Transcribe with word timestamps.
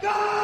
Well, 0.00 0.37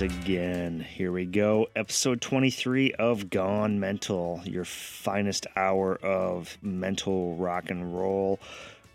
once 0.00 0.14
again, 0.14 0.78
here 0.78 1.10
we 1.10 1.24
go. 1.24 1.66
Episode 1.74 2.20
23 2.20 2.92
of 3.00 3.30
Gone 3.30 3.80
Mental, 3.80 4.40
your 4.44 4.64
finest 4.64 5.48
hour 5.56 5.96
of 5.96 6.56
mental 6.62 7.34
rock 7.34 7.68
and 7.68 7.96
roll, 7.96 8.38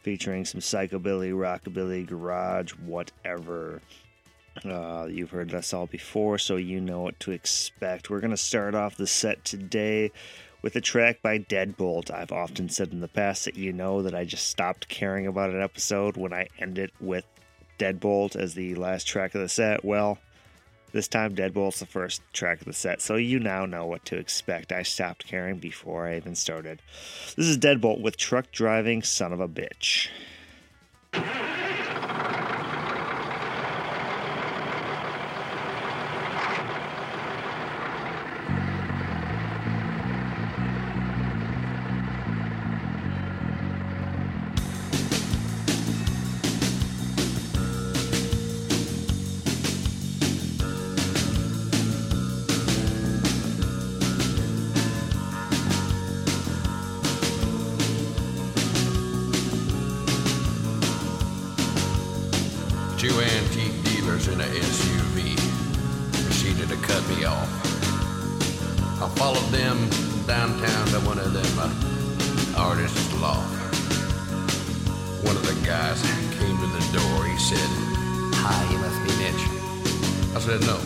featuring 0.02 0.46
some 0.46 0.62
psychobilly, 0.62 1.34
rockabilly, 1.34 2.08
garage, 2.08 2.72
whatever. 2.86 3.82
Uh, 4.64 5.06
you've 5.10 5.32
heard 5.32 5.54
us 5.54 5.74
all 5.74 5.88
before, 5.88 6.38
so 6.38 6.56
you 6.56 6.80
know 6.80 7.02
what 7.02 7.20
to 7.20 7.32
expect. 7.32 8.10
We're 8.10 8.22
going 8.22 8.32
to 8.32 8.38
start 8.38 8.74
off 8.74 8.96
the 8.96 9.08
set 9.08 9.44
today 9.44 10.10
with 10.62 10.78
a 10.78 10.82
track 10.82 11.22
by 11.22 11.38
Deadbolt. 11.38 12.12
I've 12.12 12.32
often 12.32 12.70
said 12.70 12.94
in 12.94 13.02
the 13.02 13.10
past 13.10 13.44
that 13.44 13.58
you 13.58 13.74
know 13.74 14.04
that 14.04 14.16
I 14.16 14.24
just 14.24 14.48
stopped 14.48 14.88
caring 14.88 15.28
about 15.28 15.50
an 15.50 15.62
episode 15.62 16.16
when 16.16 16.32
I 16.32 16.48
end 16.60 16.80
it 16.80 16.92
with 17.02 17.26
Deadbolt 17.78 18.38
as 18.38 18.54
the 18.54 18.76
last 18.76 19.06
track 19.06 19.36
of 19.36 19.42
the 19.42 19.50
set. 19.50 19.84
Well, 19.84 20.18
this 20.94 21.08
time 21.08 21.36
Deadbolt's 21.36 21.80
the 21.80 21.86
first 21.86 22.22
track 22.32 22.62
of 22.62 22.66
the 22.66 22.74
set, 22.74 23.02
so 23.02 23.16
you 23.16 23.40
now 23.40 23.66
know 23.66 23.86
what 23.86 24.06
to 24.06 24.18
expect. 24.18 24.72
I 24.72 24.84
stopped 24.84 25.28
caring 25.28 25.58
before 25.58 26.08
I 26.08 26.16
even 26.16 26.36
started. 26.36 26.82
This 27.36 27.48
is 27.48 27.58
Deadbolt 27.58 28.02
with 28.02 28.16
Truck 28.16 28.52
Driving 28.52 29.04
Son 29.04 29.34
of 29.34 29.42
a 29.42 29.50
Bitch. 29.50 30.08
SUV 64.54 65.36
proceeded 66.26 66.70
to 66.70 66.76
cut 66.78 67.02
me 67.10 67.26
off. 67.26 67.50
I 69.02 69.10
followed 69.16 69.50
them 69.50 69.90
downtown 70.28 70.88
to 70.88 71.00
one 71.02 71.18
of 71.18 71.34
them 71.34 71.46
uh, 71.58 71.74
artists' 72.56 73.14
loft. 73.20 73.50
One 75.26 75.36
of 75.36 75.46
the 75.46 75.58
guys 75.66 76.02
came 76.38 76.56
to 76.58 76.68
the 76.68 76.86
door. 76.94 77.26
He 77.26 77.38
said, 77.40 77.70
Hi, 78.46 78.62
you 78.72 78.78
must 78.78 79.00
be 79.02 79.12
Mitch. 79.18 79.44
I 80.36 80.40
said, 80.40 80.62
No. 80.62 80.78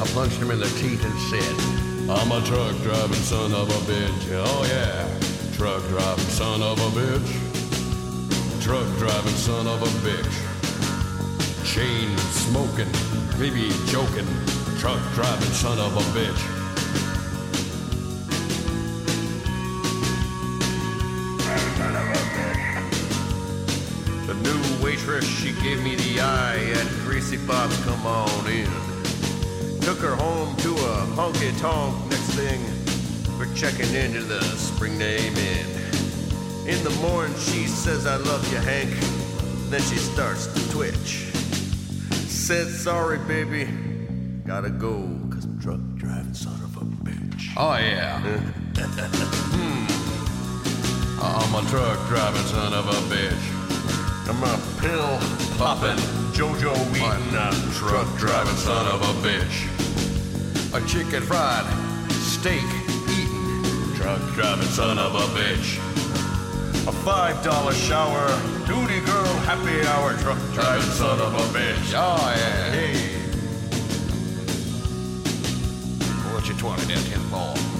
I 0.00 0.06
punched 0.14 0.36
him 0.36 0.50
in 0.50 0.60
the 0.60 0.70
teeth 0.78 1.04
and 1.04 1.18
said, 1.26 1.54
I'm 2.08 2.30
a 2.30 2.40
truck 2.46 2.76
driving 2.82 3.22
son 3.26 3.52
of 3.52 3.68
a 3.68 3.92
bitch. 3.92 4.28
Oh, 4.30 4.64
yeah. 4.70 5.56
Truck 5.56 5.82
driving 5.88 6.24
son 6.30 6.62
of 6.62 6.78
a 6.78 6.90
bitch. 6.98 8.62
Truck 8.62 8.86
driving 8.98 9.34
son 9.34 9.66
of 9.66 9.82
a 9.82 9.86
bitch 10.06 10.51
chain 11.72 12.14
smoking, 12.18 12.92
maybe 13.38 13.70
joking, 13.86 14.26
truck 14.78 15.00
driving 15.14 15.48
son 15.52 15.78
of 15.78 15.96
a 15.96 16.00
bitch. 16.12 16.42
The 24.26 24.34
new 24.34 24.84
waitress, 24.84 25.24
she 25.24 25.52
gave 25.62 25.82
me 25.82 25.94
the 25.94 26.20
eye 26.20 26.62
at 26.74 26.86
Greasy 27.06 27.38
Bob's 27.38 27.82
Come 27.84 28.06
On 28.06 28.46
In. 28.50 28.68
Took 29.80 29.98
her 30.00 30.14
home 30.14 30.54
to 30.56 30.72
a 30.72 31.06
honky 31.16 31.58
tonk 31.58 32.10
next 32.10 32.34
thing 32.34 32.60
we're 33.38 33.54
checking 33.54 33.94
into 33.94 34.22
the 34.22 34.42
Spring 34.58 34.98
Name 34.98 35.34
Inn. 35.38 35.66
In 36.68 36.84
the 36.84 36.94
morning, 37.00 37.34
she 37.38 37.66
says, 37.66 38.06
I 38.06 38.16
love 38.16 38.46
you, 38.52 38.58
Hank. 38.58 38.90
Then 39.70 39.80
she 39.80 39.96
starts 39.96 40.48
to 40.48 40.70
twitch. 40.70 41.31
Said, 42.52 42.68
sorry, 42.68 43.16
baby. 43.20 43.66
Gotta 44.44 44.68
go, 44.68 45.08
cause 45.30 45.46
I'm 45.46 45.58
truck 45.58 45.80
driving 45.94 46.34
son 46.34 46.60
of 46.62 46.76
a 46.76 46.84
bitch. 46.84 47.54
Oh, 47.56 47.74
yeah. 47.78 48.20
hmm. 49.56 49.86
I'm 51.18 51.54
a 51.54 51.62
truck 51.70 52.06
driving 52.08 52.42
son 52.42 52.74
of 52.74 52.86
a 52.88 53.00
bitch. 53.08 53.44
I'm 54.28 54.42
a 54.44 54.60
pill 54.82 55.18
popping, 55.56 55.96
JoJo 56.36 56.76
eating, 56.90 57.34
a 57.34 57.50
truck 57.72 58.18
driving 58.18 58.56
son 58.56 58.86
of 58.86 59.00
a 59.00 59.14
bitch. 59.26 59.66
A 60.74 60.86
chicken 60.86 61.22
fried 61.22 61.64
steak 62.10 62.68
eating, 63.08 63.94
truck 63.94 64.20
driving 64.34 64.68
son 64.68 64.98
of 64.98 65.14
a 65.14 65.26
bitch. 65.40 65.91
A 67.02 67.04
five 67.04 67.42
dollar 67.42 67.72
shower, 67.72 68.28
duty 68.64 69.00
girl, 69.00 69.34
happy 69.42 69.84
hour, 69.88 70.16
truck 70.18 70.38
driving 70.52 70.88
son 70.90 71.18
of 71.18 71.34
a 71.34 71.58
bitch. 71.58 71.92
Oh 71.96 72.32
yeah. 72.36 72.70
Hey. 72.70 72.94
What's 76.32 76.46
your 76.46 76.58
twenty 76.58 76.86
ten 76.86 77.28
ball? 77.28 77.71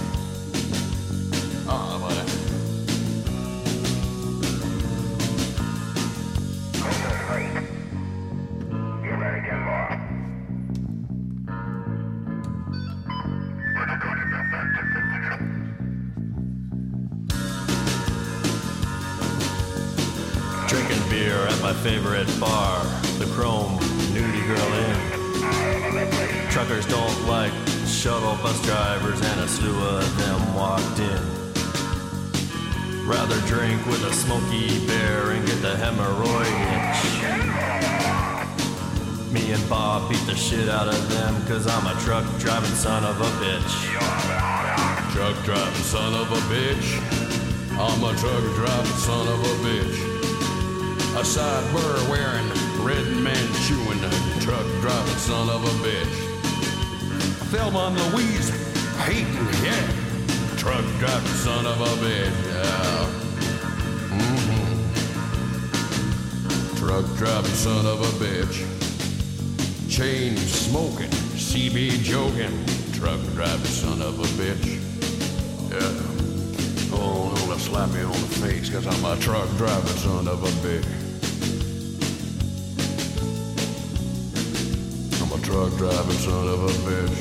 The 23.19 23.25
Chrome 23.33 23.79
Nudie 24.13 24.45
Girl 24.47 24.73
in. 24.87 24.97
Truckers 26.51 26.85
don't 26.85 27.27
like 27.27 27.53
shuttle 27.87 28.35
bus 28.43 28.61
drivers, 28.63 29.21
and 29.21 29.39
a 29.39 29.47
slew 29.47 29.77
of 29.85 30.17
them 30.17 30.53
walked 30.53 30.99
in. 30.99 31.21
Rather 33.07 33.39
drink 33.47 33.85
with 33.85 34.03
a 34.05 34.13
smoky 34.13 34.85
bear 34.87 35.31
and 35.31 35.45
get 35.45 35.61
the 35.61 35.75
hemorrhoid 35.75 36.47
itch. 36.71 37.03
Me 39.33 39.51
and 39.51 39.69
Bob 39.69 40.09
beat 40.09 40.25
the 40.27 40.35
shit 40.35 40.69
out 40.69 40.87
of 40.87 41.09
them, 41.09 41.45
cause 41.47 41.65
I'm 41.67 41.85
a 41.87 41.99
truck 42.01 42.25
driving 42.39 42.75
son 42.75 43.03
of 43.03 43.19
a 43.19 43.29
bitch. 43.43 43.89
Truck 45.11 45.43
driving 45.43 45.83
son 45.83 46.13
of 46.13 46.31
a 46.31 46.41
bitch. 46.53 46.99
I'm 47.79 48.03
a 48.03 48.13
truck 48.17 48.43
driving 48.55 48.97
son 48.97 49.27
of 49.27 49.39
a 49.39 49.55
bitch. 49.65 49.97
A 51.15 51.23
sideburr 51.23 52.09
wearing, 52.09 52.49
red 52.83 53.07
man 53.23 53.47
chewing, 53.65 53.99
truck 54.41 54.65
driving 54.81 55.17
son 55.17 55.49
of 55.49 55.63
a 55.63 55.69
bitch. 55.87 56.15
Thelma 57.49 57.87
and 57.87 57.97
Louise 58.13 58.49
hating, 59.05 59.33
yeah. 59.63 59.87
Truck 60.57 60.83
driving 60.99 61.31
son 61.31 61.65
of 61.65 61.79
a 61.79 61.95
bitch. 62.03 62.33
Yeah. 62.51 63.05
hmm 64.11 64.75
Truck 66.75 67.05
driving 67.15 67.51
son 67.51 67.85
of 67.85 68.01
a 68.01 68.11
bitch. 68.23 68.65
Chain 69.89 70.35
smoking, 70.35 71.11
CB 71.39 72.03
joking, 72.03 72.65
truck 72.93 73.21
driving 73.33 73.65
son 73.65 74.01
of 74.01 74.19
a 74.19 74.27
bitch. 74.41 74.79
Yeah. 75.71 76.11
Oh, 76.95 77.33
don't 77.47 77.59
slap 77.59 77.89
me 77.91 78.01
on 78.01 78.11
the 78.11 78.17
face, 78.41 78.69
cause 78.69 78.85
I'm 78.85 79.05
a 79.05 79.15
truck 79.21 79.49
driving 79.57 79.97
son 79.97 80.27
of 80.27 80.43
a 80.43 80.67
bitch. 80.67 81.02
truck 85.53 85.77
driving 85.77 86.17
son 86.17 86.47
of 86.47 86.63
a 86.63 86.71
bitch. 86.81 87.17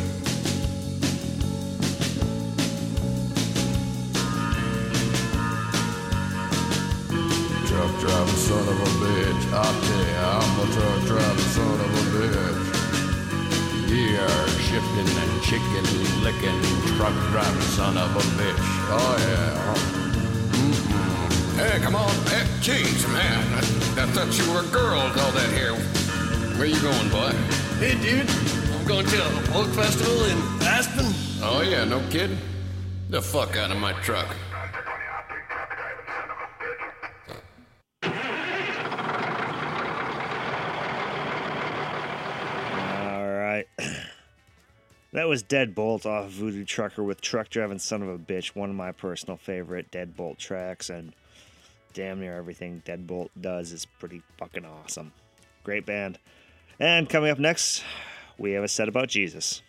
Truck 7.69 7.93
driving 8.01 8.41
son 8.47 8.69
of 8.73 8.81
a 8.81 8.91
bitch. 9.03 9.45
I 9.53 9.69
tell 9.85 10.07
ya, 10.17 10.41
I'm 10.41 10.61
a 10.61 10.67
truck 10.73 11.01
driving 11.05 11.51
son 11.53 11.79
of 11.85 11.93
a 11.93 12.05
bitch. 12.15 12.63
Yeah, 13.93 14.47
shifting 14.65 15.11
and 15.23 15.43
chicken 15.43 15.85
licking, 16.25 16.61
truck 16.97 17.17
driving 17.33 17.69
son 17.77 17.99
of 17.99 18.17
a 18.17 18.25
bitch. 18.41 18.67
Oh 18.89 19.17
yeah. 19.29 19.75
Mm-hmm. 20.57 21.59
Hey, 21.59 21.81
come 21.85 21.97
on, 21.97 22.15
hey, 22.33 22.47
jeez, 22.63 23.07
man. 23.13 23.45
I, 23.53 23.59
I 24.03 24.07
thought 24.07 24.33
you 24.39 24.51
were 24.51 24.61
a 24.61 24.73
girl 24.73 25.05
with 25.05 25.21
all 25.21 25.33
that 25.33 25.51
hair. 25.53 25.75
Where 26.57 26.67
you 26.67 26.81
going, 26.81 27.11
boy? 27.11 27.62
Hey, 27.83 28.01
dude, 28.01 28.31
I'm 28.31 28.87
going 28.87 29.05
to 29.05 29.17
a 29.17 29.31
folk 29.51 29.67
festival 29.71 30.25
in 30.27 30.39
Aspen. 30.63 31.05
Oh, 31.43 31.67
yeah, 31.69 31.83
no 31.83 31.99
kidding. 32.11 32.39
The 33.09 33.21
fuck 33.21 33.57
out 33.57 33.73
of 33.73 33.79
my 33.79 33.93
truck. 33.95 34.37
All 38.05 38.13
right. 43.33 43.67
That 45.13 45.27
was 45.27 45.43
Deadbolt 45.43 46.07
off 46.07 46.31
Voodoo 46.31 46.65
Trucker 46.65 47.03
with 47.03 47.21
Truck 47.21 47.51
Driving 47.51 47.81
Son 47.81 48.01
of 48.01 48.09
a 48.09 48.17
Bitch, 48.17 48.55
one 48.55 48.71
of 48.71 48.77
my 48.77 48.93
personal 48.93 49.37
favorite 49.37 49.91
Deadbolt 49.91 50.39
tracks, 50.39 50.89
and 50.89 51.15
damn 51.95 52.21
near 52.21 52.37
everything 52.37 52.81
Deadbolt 52.87 53.31
does 53.39 53.73
is 53.73 53.85
pretty 53.85 54.23
fucking 54.39 54.65
awesome. 54.65 55.13
Great 55.65 55.85
band. 55.85 56.21
And 56.79 57.09
coming 57.09 57.31
up 57.31 57.39
next, 57.39 57.85
we 58.39 58.53
have 58.53 58.65
a 58.65 58.69
set 58.69 58.89
about 58.89 59.09
Jesus. 59.09 59.63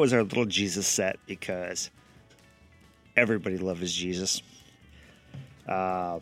Was 0.00 0.12
our 0.14 0.22
little 0.22 0.46
Jesus 0.46 0.86
set 0.86 1.18
because 1.26 1.90
everybody 3.16 3.58
loves 3.58 3.92
Jesus. 3.92 4.42
Uh, 5.68 6.20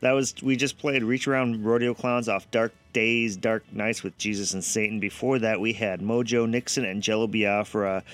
that 0.00 0.12
was 0.12 0.34
we 0.42 0.56
just 0.56 0.76
played 0.78 1.02
Reach 1.02 1.26
Around 1.26 1.64
Rodeo 1.64 1.94
Clowns 1.94 2.28
off 2.28 2.50
Dark 2.50 2.74
Days, 2.92 3.36
Dark 3.36 3.64
Nights 3.72 4.02
with 4.02 4.16
Jesus 4.18 4.52
and 4.52 4.62
Satan. 4.62 5.00
Before 5.00 5.38
that, 5.38 5.58
we 5.58 5.72
had 5.72 6.00
Mojo 6.00 6.46
Nixon 6.48 6.84
and 6.84 7.02
Jello 7.02 7.26
Biafra 7.26 8.04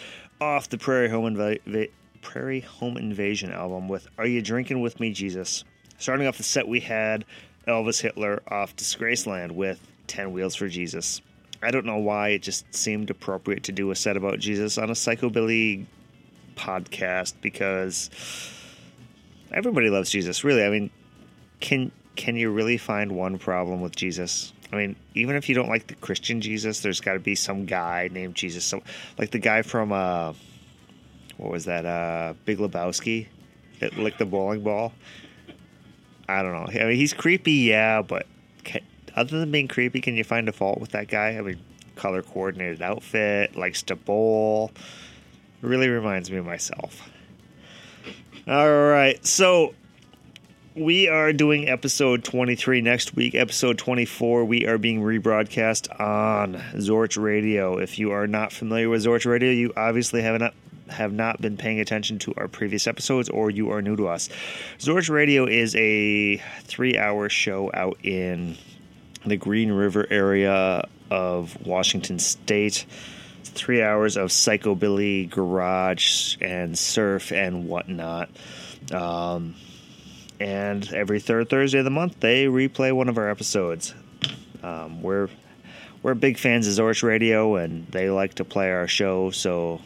off 0.40 0.68
the 0.68 0.78
Prairie 0.78 1.10
Home 1.10 1.34
Inva- 1.34 1.90
Prairie 2.22 2.60
Home 2.60 2.96
Invasion 2.96 3.50
album 3.50 3.88
with 3.88 4.06
Are 4.16 4.26
You 4.26 4.40
Drinking 4.40 4.80
With 4.80 5.00
Me, 5.00 5.12
Jesus? 5.12 5.64
Starting 5.98 6.28
off 6.28 6.36
the 6.36 6.44
set, 6.44 6.68
we 6.68 6.78
had 6.78 7.24
Elvis 7.66 8.00
Hitler 8.00 8.42
off 8.46 8.76
Disgraceland 8.76 9.52
with 9.52 9.80
10 10.06 10.32
Wheels 10.32 10.54
for 10.54 10.68
Jesus. 10.68 11.20
I 11.62 11.70
don't 11.70 11.84
know 11.84 11.98
why 11.98 12.30
it 12.30 12.42
just 12.42 12.74
seemed 12.74 13.10
appropriate 13.10 13.64
to 13.64 13.72
do 13.72 13.90
a 13.90 13.96
set 13.96 14.16
about 14.16 14.38
Jesus 14.38 14.78
on 14.78 14.88
a 14.90 14.94
Psychobilly 14.94 15.86
podcast 16.56 17.34
because 17.42 18.10
everybody 19.52 19.90
loves 19.90 20.10
Jesus. 20.10 20.42
Really, 20.42 20.64
I 20.64 20.70
mean, 20.70 20.90
can 21.60 21.92
can 22.16 22.36
you 22.36 22.50
really 22.50 22.78
find 22.78 23.12
one 23.12 23.38
problem 23.38 23.80
with 23.80 23.94
Jesus? 23.94 24.52
I 24.72 24.76
mean, 24.76 24.96
even 25.14 25.36
if 25.36 25.48
you 25.48 25.54
don't 25.54 25.68
like 25.68 25.86
the 25.86 25.94
Christian 25.94 26.40
Jesus, 26.40 26.80
there's 26.80 27.00
got 27.00 27.14
to 27.14 27.18
be 27.18 27.34
some 27.34 27.66
guy 27.66 28.08
named 28.12 28.36
Jesus. 28.36 28.64
So, 28.64 28.82
like 29.18 29.30
the 29.30 29.38
guy 29.38 29.62
from 29.62 29.92
uh, 29.92 30.32
what 31.36 31.50
was 31.50 31.64
that? 31.64 31.84
Uh, 31.84 32.34
Big 32.44 32.58
Lebowski 32.58 33.26
that 33.80 33.96
licked 33.96 34.18
the 34.18 34.26
bowling 34.26 34.62
ball. 34.62 34.92
I 36.28 36.42
don't 36.42 36.52
know. 36.52 36.80
I 36.80 36.84
mean, 36.86 36.96
he's 36.96 37.12
creepy, 37.12 37.52
yeah, 37.52 38.02
but 38.02 38.26
other 39.16 39.38
than 39.38 39.50
being 39.50 39.68
creepy, 39.68 40.00
can 40.00 40.16
you 40.16 40.24
find 40.24 40.48
a 40.48 40.52
fault 40.52 40.80
with 40.80 40.90
that 40.92 41.08
guy? 41.08 41.30
I 41.30 41.40
mean, 41.40 41.60
color 41.96 42.22
coordinated 42.22 42.82
outfit, 42.82 43.56
likes 43.56 43.82
to 43.84 43.96
bowl. 43.96 44.70
Really 45.62 45.88
reminds 45.88 46.30
me 46.30 46.38
of 46.38 46.46
myself. 46.46 47.10
All 48.48 48.88
right, 48.88 49.24
so 49.24 49.74
we 50.74 51.08
are 51.08 51.32
doing 51.32 51.68
episode 51.68 52.24
23 52.24 52.80
next 52.80 53.14
week. 53.14 53.34
Episode 53.34 53.76
24, 53.76 54.44
we 54.44 54.66
are 54.66 54.78
being 54.78 55.02
rebroadcast 55.02 56.00
on 56.00 56.54
Zorch 56.74 57.20
Radio. 57.20 57.76
If 57.76 57.98
you 57.98 58.12
are 58.12 58.26
not 58.26 58.52
familiar 58.52 58.88
with 58.88 59.04
Zorch 59.04 59.26
Radio, 59.26 59.50
you 59.50 59.72
obviously 59.76 60.22
have 60.22 60.40
not 60.40 60.54
have 60.88 61.12
not 61.12 61.40
been 61.40 61.56
paying 61.56 61.80
attention 61.80 62.18
to 62.18 62.34
our 62.36 62.48
previous 62.48 62.86
episodes 62.86 63.28
or 63.28 63.50
you 63.50 63.70
are 63.70 63.80
new 63.82 63.96
to 63.96 64.08
us. 64.08 64.28
Zorch 64.78 65.08
Radio 65.08 65.46
is 65.46 65.76
a 65.76 66.38
3-hour 66.64 67.28
show 67.28 67.70
out 67.72 67.98
in 68.02 68.56
the 69.24 69.36
Green 69.36 69.72
River 69.72 70.06
area 70.10 70.86
of 71.10 71.66
Washington 71.66 72.18
state. 72.18 72.86
3 73.42 73.82
hours 73.82 74.16
of 74.16 74.28
psychobilly 74.28 75.28
garage 75.28 76.36
and 76.40 76.78
surf 76.78 77.32
and 77.32 77.68
whatnot. 77.68 78.30
Um, 78.92 79.56
and 80.38 80.90
every 80.92 81.20
third 81.20 81.50
Thursday 81.50 81.78
of 81.78 81.84
the 81.84 81.90
month 81.90 82.20
they 82.20 82.46
replay 82.46 82.92
one 82.92 83.08
of 83.08 83.18
our 83.18 83.28
episodes. 83.28 83.94
Um, 84.62 85.02
we're 85.02 85.28
we're 86.02 86.14
big 86.14 86.38
fans 86.38 86.66
of 86.66 86.84
Zorch 86.84 87.02
Radio, 87.02 87.56
and 87.56 87.86
they 87.88 88.08
like 88.08 88.34
to 88.36 88.44
play 88.44 88.70
our 88.70 88.88
show, 88.88 89.30
so 89.30 89.82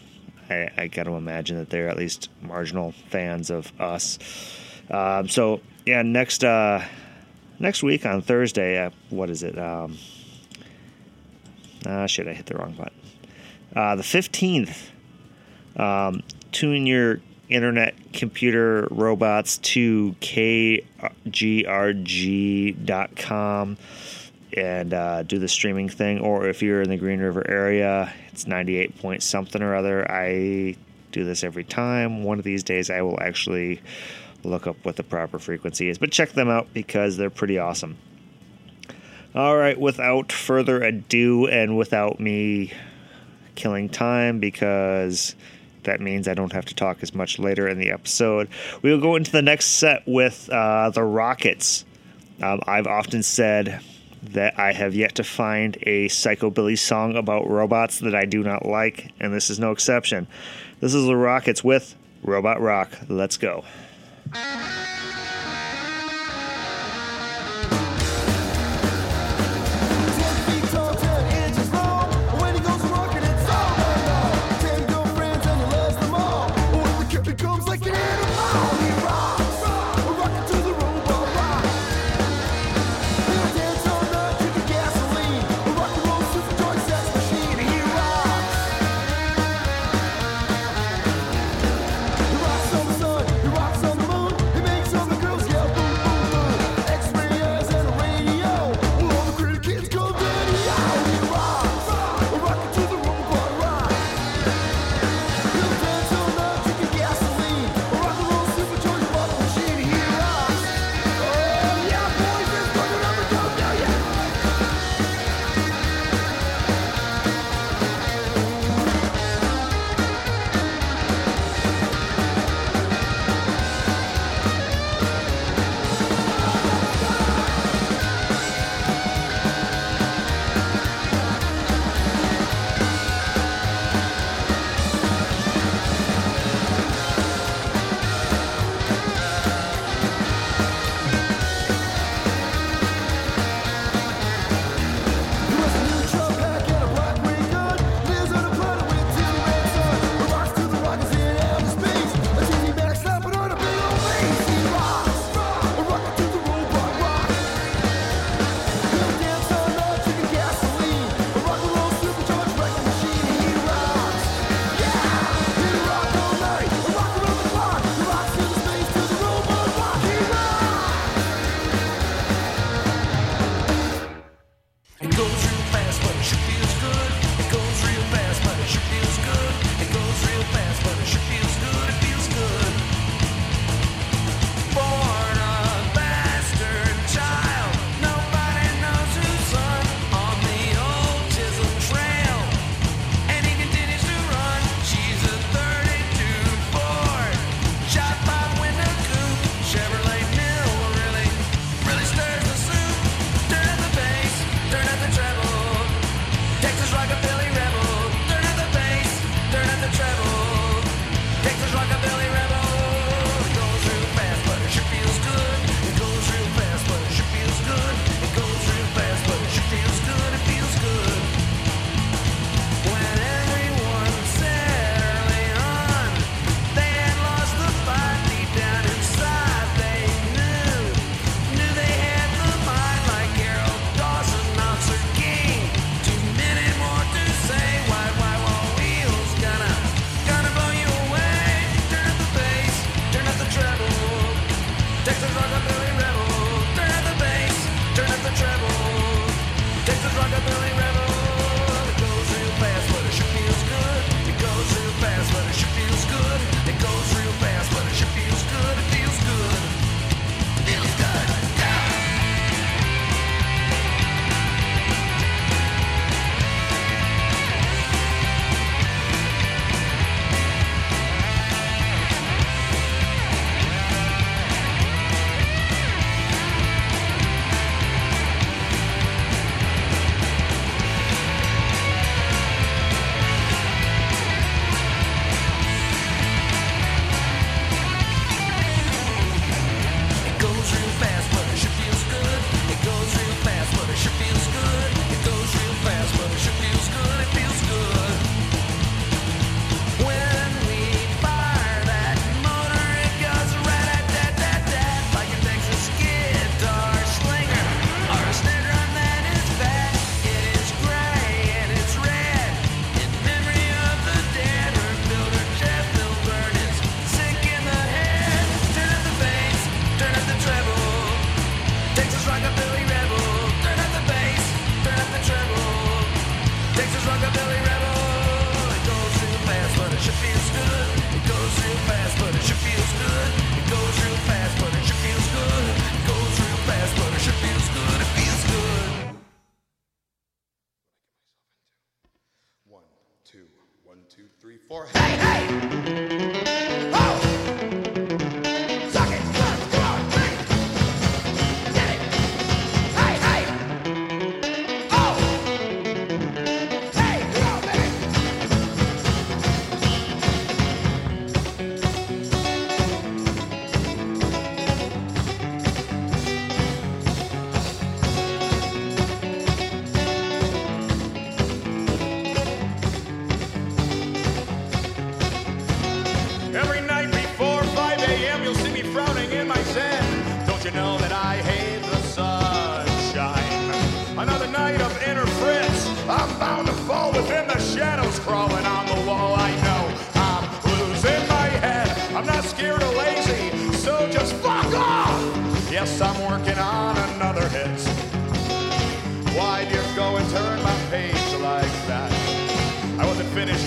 I, 0.48 0.70
I 0.76 0.86
got 0.86 1.04
to 1.04 1.14
imagine 1.14 1.58
that 1.58 1.70
they're 1.70 1.88
at 1.88 1.96
least 1.96 2.30
marginal 2.40 2.92
fans 3.10 3.50
of 3.50 3.72
us. 3.80 4.18
Um, 4.90 5.28
so 5.28 5.60
yeah, 5.84 6.02
next 6.02 6.44
uh, 6.44 6.84
next 7.58 7.82
week 7.82 8.06
on 8.06 8.22
Thursday, 8.22 8.90
what 9.10 9.30
is 9.30 9.42
it? 9.42 9.58
Um, 9.58 9.98
ah, 11.86 12.06
shit, 12.06 12.28
I 12.28 12.32
hit 12.32 12.46
the 12.46 12.56
wrong 12.56 12.72
button. 12.72 12.98
Uh, 13.74 13.96
the 13.96 14.02
fifteenth. 14.02 14.90
Um, 15.76 16.22
tune 16.52 16.86
your 16.86 17.20
internet 17.48 17.94
computer 18.12 18.86
robots 18.90 19.58
to 19.58 20.14
kgrg.com 20.20 20.86
and 24.56 24.94
uh, 24.94 25.22
do 25.24 25.38
the 25.38 25.48
streaming 25.48 25.88
thing. 25.88 26.20
Or 26.20 26.48
if 26.48 26.62
you're 26.62 26.82
in 26.82 26.88
the 26.88 26.96
Green 26.96 27.20
River 27.20 27.44
area, 27.48 28.12
it's 28.28 28.46
98 28.46 28.98
point 28.98 29.22
something 29.22 29.62
or 29.62 29.74
other. 29.74 30.10
I 30.10 30.76
do 31.12 31.24
this 31.24 31.44
every 31.44 31.64
time. 31.64 32.24
One 32.24 32.38
of 32.38 32.44
these 32.44 32.62
days, 32.62 32.90
I 32.90 33.02
will 33.02 33.20
actually 33.20 33.80
look 34.44 34.66
up 34.66 34.76
what 34.82 34.96
the 34.96 35.02
proper 35.02 35.38
frequency 35.38 35.88
is. 35.88 35.98
But 35.98 36.12
check 36.12 36.32
them 36.32 36.48
out 36.48 36.72
because 36.72 37.16
they're 37.16 37.30
pretty 37.30 37.58
awesome. 37.58 37.96
All 39.34 39.56
right, 39.56 39.78
without 39.78 40.30
further 40.30 40.80
ado, 40.82 41.48
and 41.48 41.76
without 41.76 42.20
me 42.20 42.72
killing 43.56 43.88
time 43.88 44.38
because 44.40 45.34
that 45.84 46.00
means 46.00 46.28
I 46.28 46.34
don't 46.34 46.52
have 46.52 46.64
to 46.66 46.74
talk 46.74 47.02
as 47.02 47.14
much 47.14 47.38
later 47.38 47.68
in 47.68 47.78
the 47.78 47.90
episode. 47.90 48.48
We 48.82 48.90
will 48.90 49.00
go 49.00 49.16
into 49.16 49.30
the 49.30 49.42
next 49.42 49.66
set 49.66 50.02
with 50.06 50.48
uh, 50.50 50.90
the 50.90 51.02
Rockets. 51.02 51.84
Um, 52.42 52.60
I've 52.66 52.86
often 52.86 53.22
said 53.22 53.80
that 54.22 54.58
I 54.58 54.72
have 54.72 54.94
yet 54.94 55.16
to 55.16 55.24
find 55.24 55.76
a 55.82 56.08
psychobilly 56.08 56.78
song 56.78 57.16
about 57.16 57.48
robots 57.48 57.98
that 58.00 58.14
I 58.14 58.24
do 58.24 58.42
not 58.42 58.64
like, 58.64 59.12
and 59.20 59.32
this 59.32 59.50
is 59.50 59.58
no 59.58 59.70
exception. 59.70 60.26
This 60.80 60.94
is 60.94 61.04
the 61.04 61.16
Rockets 61.16 61.62
with 61.62 61.94
Robot 62.22 62.60
Rock. 62.60 62.90
Let's 63.08 63.36
go. 63.36 63.64
Thank 64.34 64.78
you. 64.78 64.83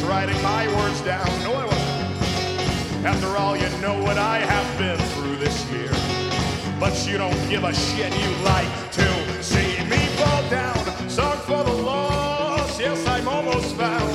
Writing 0.07 0.41
my 0.41 0.67
words 0.77 1.01
down. 1.01 1.27
No, 1.43 1.53
I 1.53 1.65
wasn't. 1.65 3.05
After 3.05 3.27
all, 3.37 3.55
you 3.55 3.69
know 3.79 4.01
what 4.01 4.17
I 4.17 4.39
have 4.39 4.77
been 4.77 4.97
through 5.13 5.35
this 5.37 5.69
year. 5.71 5.91
But 6.79 6.95
you 7.07 7.17
don't 7.17 7.49
give 7.49 7.63
a 7.63 7.73
shit. 7.73 8.13
You 8.23 8.29
like 8.43 8.91
to 8.93 9.43
see 9.43 9.83
me 9.85 9.97
fall 10.17 10.49
down. 10.49 10.77
Song 11.09 11.37
for 11.39 11.63
the 11.63 11.73
lost. 11.73 12.79
Yes, 12.79 13.05
I'm 13.07 13.27
almost 13.27 13.75
found. 13.75 14.11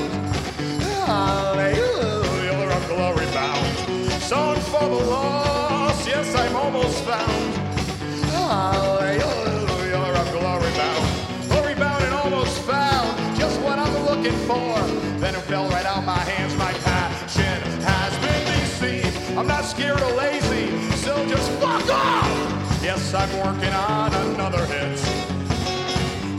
Hallelujah, 1.07 2.53
I'm 2.53 2.89
glory 2.89 3.27
bound. 3.27 3.67
Song 4.23 4.57
for 4.73 4.89
the 4.89 5.05
lost. 5.11 6.07
Yes, 6.09 6.35
I'm 6.35 6.57
almost 6.57 7.05
found. 7.05 7.55
Hallelujah, 8.31 9.97
I'm 9.97 10.31
glory 10.33 10.73
bound. 10.81 11.49
Glory 11.49 11.75
bound 11.75 12.05
and 12.05 12.15
almost 12.15 12.59
found. 12.61 13.37
Just 13.37 13.61
what 13.61 13.79
I'm 13.79 13.95
looking 14.07 14.39
for. 14.47 15.02
Right 15.73 15.87
out 15.87 16.05
my 16.05 16.19
hands. 16.19 16.55
My 16.57 16.73
passion 16.73 17.63
has 17.83 18.13
been 18.19 18.45
deceived. 18.61 19.39
I'm 19.39 19.47
not 19.47 19.65
scared 19.65 20.01
or 20.03 20.13
lazy, 20.13 20.71
so 20.97 21.27
just 21.27 21.51
fuck 21.53 21.89
off. 21.89 22.83
Yes, 22.83 23.15
I'm 23.15 23.31
working 23.39 23.73
on 23.73 24.13
another 24.33 24.65
hit. 24.67 24.99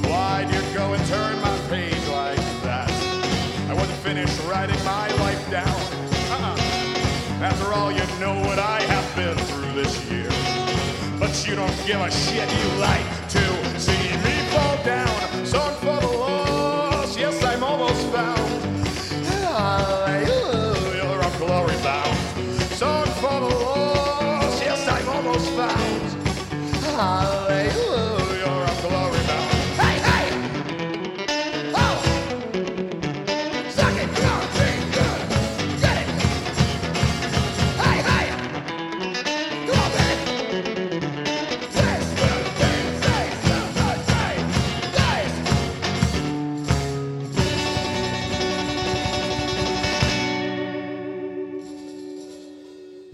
Why'd 0.07 0.53
you 0.53 0.61
go 0.73 0.93
and 0.93 1.03
turn 1.07 1.41
my 1.41 1.57
page 1.69 2.05
like 2.09 2.37
that? 2.61 2.91
I 3.69 3.73
wasn't 3.73 3.99
finished 3.99 4.39
writing 4.47 4.81
my 4.85 5.07
life 5.23 5.49
down. 5.49 5.79
Uh-uh. 6.29 6.57
After 7.41 7.73
all, 7.73 7.91
you 7.91 8.05
know 8.19 8.35
what 8.47 8.59
I 8.59 8.81
have 8.81 9.15
been 9.15 9.37
through 9.47 9.73
this 9.73 9.93
year. 10.11 10.29
But 11.19 11.33
you 11.47 11.55
don't 11.55 11.75
give 11.87 11.99
a 11.99 12.11
shit. 12.11 12.49
You 12.49 12.79
like 12.79 13.07
to 13.29 13.79
see 13.79 14.05
me 14.25 14.35
fall 14.53 14.77
down. 14.83 15.45
Song 15.45 15.73
for 15.81 15.99
the 16.05 16.22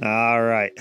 All 0.02 0.42
right. 0.42 0.72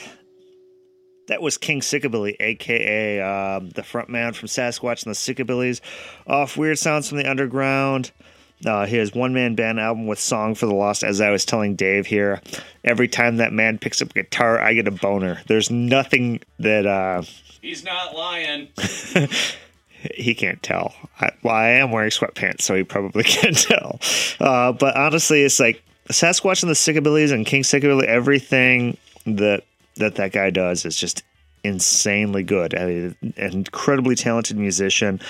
That 1.29 1.43
was 1.43 1.59
King 1.59 1.81
Sickabilly, 1.81 2.37
aka 2.41 3.21
um, 3.21 3.71
the 3.71 3.83
front 3.83 4.09
man 4.09 4.33
from 4.33 4.49
Sasquatch 4.49 5.05
and 5.05 5.15
the 5.15 5.17
Sickabillies, 5.17 5.81
off 6.27 6.57
Weird 6.57 6.79
Sounds 6.79 7.09
from 7.09 7.19
the 7.19 7.29
Underground. 7.29 8.13
Uh, 8.67 8.87
his 8.87 9.15
one 9.15 9.35
man 9.35 9.55
band 9.55 9.79
album 9.79 10.07
with 10.07 10.19
Song 10.19 10.55
for 10.55 10.67
the 10.67 10.75
Lost. 10.75 11.05
As 11.05 11.21
I 11.21 11.31
was 11.31 11.45
telling 11.45 11.77
Dave 11.77 12.07
here, 12.07 12.41
every 12.83 13.07
time 13.07 13.37
that 13.37 13.53
man 13.53 13.79
picks 13.79 14.03
up 14.03 14.11
a 14.11 14.15
guitar, 14.15 14.59
I 14.59 14.73
get 14.73 14.89
a 14.89 14.91
boner. 14.91 15.41
There's 15.47 15.71
nothing 15.71 16.41
that 16.59 16.87
uh, 16.87 17.23
He's 17.61 17.85
not 17.85 18.17
lying. 18.17 18.69
he 20.15 20.35
can't 20.35 20.63
tell. 20.63 20.95
I, 21.21 21.31
well, 21.43 21.55
I 21.55 21.69
am 21.71 21.91
wearing 21.93 22.11
sweatpants, 22.11 22.63
so 22.63 22.75
he 22.75 22.85
probably 22.85 23.23
can't 23.25 23.57
tell. 23.57 24.01
Uh, 24.41 24.73
but 24.73 24.97
honestly, 24.97 25.43
it's 25.43 25.61
like 25.61 25.83
Sasquatch 26.09 26.63
and 26.63 26.71
the 26.71 26.75
Sickabillies 26.75 27.33
and 27.33 27.45
King 27.45 27.63
Sickabilly. 27.63 28.05
Everything 28.05 28.97
that 29.37 29.65
that 29.97 30.17
that 30.17 30.33
guy 30.33 30.51
does 30.51 30.85
is 30.85 30.97
just 30.97 31.23
insanely 31.65 32.43
good. 32.43 32.75
I 32.75 32.87
mean, 32.87 33.17
an 33.37 33.53
incredibly 33.53 34.15
talented 34.15 34.57
musician, 34.57 35.21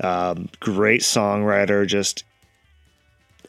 um, 0.00 0.48
great 0.60 1.00
songwriter. 1.00 1.86
Just 1.86 2.24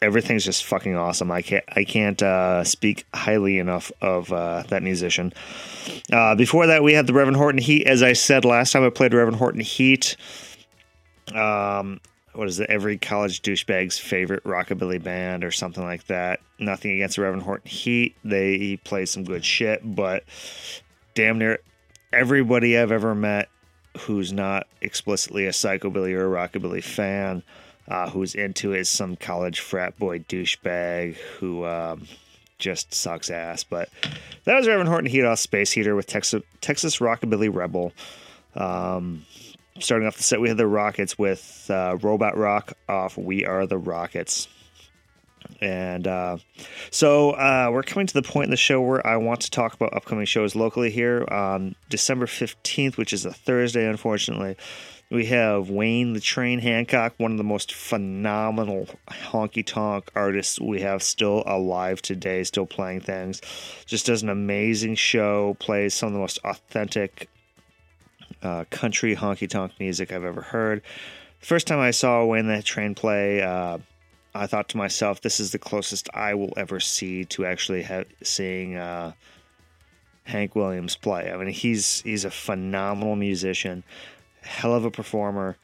everything's 0.02 0.44
just 0.44 0.64
fucking 0.64 0.96
awesome. 0.96 1.30
I 1.30 1.42
can't 1.42 1.64
I 1.68 1.84
can't 1.84 2.22
uh, 2.22 2.64
speak 2.64 3.06
highly 3.14 3.58
enough 3.58 3.92
of 4.00 4.32
uh, 4.32 4.64
that 4.68 4.82
musician. 4.82 5.32
Uh, 6.12 6.34
before 6.34 6.66
that, 6.66 6.82
we 6.82 6.94
had 6.94 7.06
the 7.06 7.12
Reverend 7.12 7.36
Horton 7.36 7.60
Heat. 7.60 7.86
As 7.86 8.02
I 8.02 8.12
said 8.12 8.44
last 8.44 8.72
time, 8.72 8.84
I 8.84 8.90
played 8.90 9.14
Reverend 9.14 9.38
Horton 9.38 9.60
Heat. 9.60 10.16
Um, 11.34 12.00
what 12.32 12.48
is 12.48 12.60
it? 12.60 12.70
Every 12.70 12.96
college 12.96 13.42
douchebag's 13.42 13.98
favorite 13.98 14.44
rockabilly 14.44 15.02
band 15.02 15.44
or 15.44 15.50
something 15.50 15.82
like 15.82 16.06
that. 16.06 16.40
Nothing 16.58 16.92
against 16.92 17.16
the 17.16 17.22
Reverend 17.22 17.42
Horton 17.42 17.70
Heat. 17.70 18.14
They 18.24 18.76
play 18.84 19.06
some 19.06 19.24
good 19.24 19.44
shit, 19.44 19.80
but 19.84 20.24
damn 21.14 21.38
near 21.38 21.58
everybody 22.12 22.78
I've 22.78 22.92
ever 22.92 23.14
met 23.14 23.48
who's 23.98 24.32
not 24.32 24.66
explicitly 24.80 25.46
a 25.46 25.50
psychobilly 25.50 26.12
or 26.12 26.32
a 26.32 26.48
rockabilly 26.48 26.82
fan, 26.82 27.42
uh, 27.88 28.08
who's 28.08 28.34
into 28.34 28.72
it 28.72 28.80
is 28.80 28.88
some 28.88 29.16
college 29.16 29.60
frat 29.60 29.98
boy 29.98 30.20
douchebag 30.20 31.16
who 31.38 31.64
um, 31.64 32.06
just 32.58 32.94
sucks 32.94 33.30
ass. 33.30 33.64
But 33.64 33.88
that 34.44 34.54
was 34.54 34.68
Reverend 34.68 34.88
Horton 34.88 35.10
Heat 35.10 35.24
off 35.24 35.40
Space 35.40 35.72
Heater 35.72 35.96
with 35.96 36.06
Texas, 36.06 36.42
Texas 36.60 36.98
Rockabilly 36.98 37.52
Rebel. 37.52 37.92
Um, 38.54 39.24
starting 39.80 40.06
off 40.06 40.16
the 40.16 40.22
set, 40.22 40.40
we 40.40 40.48
had 40.48 40.56
the 40.56 40.66
Rockets 40.66 41.18
with 41.18 41.66
uh, 41.70 41.96
Robot 42.00 42.36
Rock 42.36 42.74
off 42.88 43.16
We 43.16 43.44
Are 43.44 43.66
the 43.66 43.78
Rockets. 43.78 44.48
And 45.60 46.06
uh, 46.06 46.38
so 46.90 47.32
uh, 47.32 47.70
we're 47.72 47.82
coming 47.82 48.06
to 48.06 48.14
the 48.14 48.22
point 48.22 48.44
in 48.44 48.50
the 48.50 48.56
show 48.56 48.80
where 48.80 49.06
I 49.06 49.16
want 49.16 49.42
to 49.42 49.50
talk 49.50 49.74
about 49.74 49.94
upcoming 49.94 50.26
shows 50.26 50.54
locally 50.54 50.90
here 50.90 51.26
on 51.30 51.74
December 51.88 52.26
15th, 52.26 52.96
which 52.96 53.12
is 53.12 53.24
a 53.24 53.32
Thursday, 53.32 53.86
unfortunately. 53.86 54.56
We 55.10 55.26
have 55.26 55.68
Wayne 55.68 56.12
the 56.12 56.20
Train 56.20 56.60
Hancock, 56.60 57.14
one 57.16 57.32
of 57.32 57.38
the 57.38 57.44
most 57.44 57.74
phenomenal 57.74 58.86
honky 59.08 59.66
tonk 59.66 60.08
artists 60.14 60.60
we 60.60 60.82
have 60.82 61.02
still 61.02 61.42
alive 61.46 62.00
today, 62.00 62.44
still 62.44 62.66
playing 62.66 63.00
things. 63.00 63.40
Just 63.86 64.06
does 64.06 64.22
an 64.22 64.28
amazing 64.28 64.94
show, 64.94 65.56
plays 65.58 65.94
some 65.94 66.06
of 66.08 66.12
the 66.12 66.20
most 66.20 66.38
authentic 66.44 67.28
uh, 68.42 68.64
country 68.70 69.16
honky 69.16 69.48
tonk 69.48 69.72
music 69.78 70.12
I've 70.12 70.24
ever 70.24 70.42
heard. 70.42 70.82
First 71.38 71.66
time 71.66 71.78
I 71.78 71.90
saw 71.90 72.24
Wayne 72.24 72.46
the 72.46 72.62
Train 72.62 72.94
play, 72.94 73.42
uh, 73.42 73.78
I 74.34 74.46
thought 74.46 74.68
to 74.70 74.76
myself, 74.76 75.20
this 75.20 75.40
is 75.40 75.52
the 75.52 75.58
closest 75.58 76.08
I 76.14 76.34
will 76.34 76.52
ever 76.56 76.78
see 76.80 77.24
to 77.26 77.46
actually 77.46 77.82
have, 77.82 78.06
seeing 78.22 78.76
uh, 78.76 79.12
Hank 80.24 80.54
Williams 80.54 80.96
play. 80.96 81.32
I 81.32 81.36
mean, 81.36 81.48
he's 81.48 82.02
he's 82.02 82.24
a 82.24 82.30
phenomenal 82.30 83.16
musician, 83.16 83.82
hell 84.42 84.74
of 84.74 84.84
a 84.84 84.90
performer. 84.90 85.56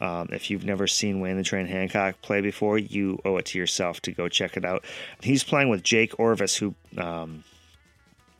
Um, 0.00 0.28
if 0.32 0.50
you've 0.50 0.64
never 0.64 0.86
seen 0.86 1.20
Wayne 1.20 1.36
the 1.36 1.42
Train 1.42 1.66
Hancock 1.66 2.20
play 2.22 2.40
before, 2.40 2.78
you 2.78 3.18
owe 3.24 3.36
it 3.36 3.46
to 3.46 3.58
yourself 3.58 4.00
to 4.02 4.12
go 4.12 4.28
check 4.28 4.56
it 4.56 4.64
out. 4.64 4.84
He's 5.22 5.44
playing 5.44 5.68
with 5.68 5.82
Jake 5.82 6.18
Orvis, 6.18 6.56
who 6.56 6.74
um, 6.98 7.44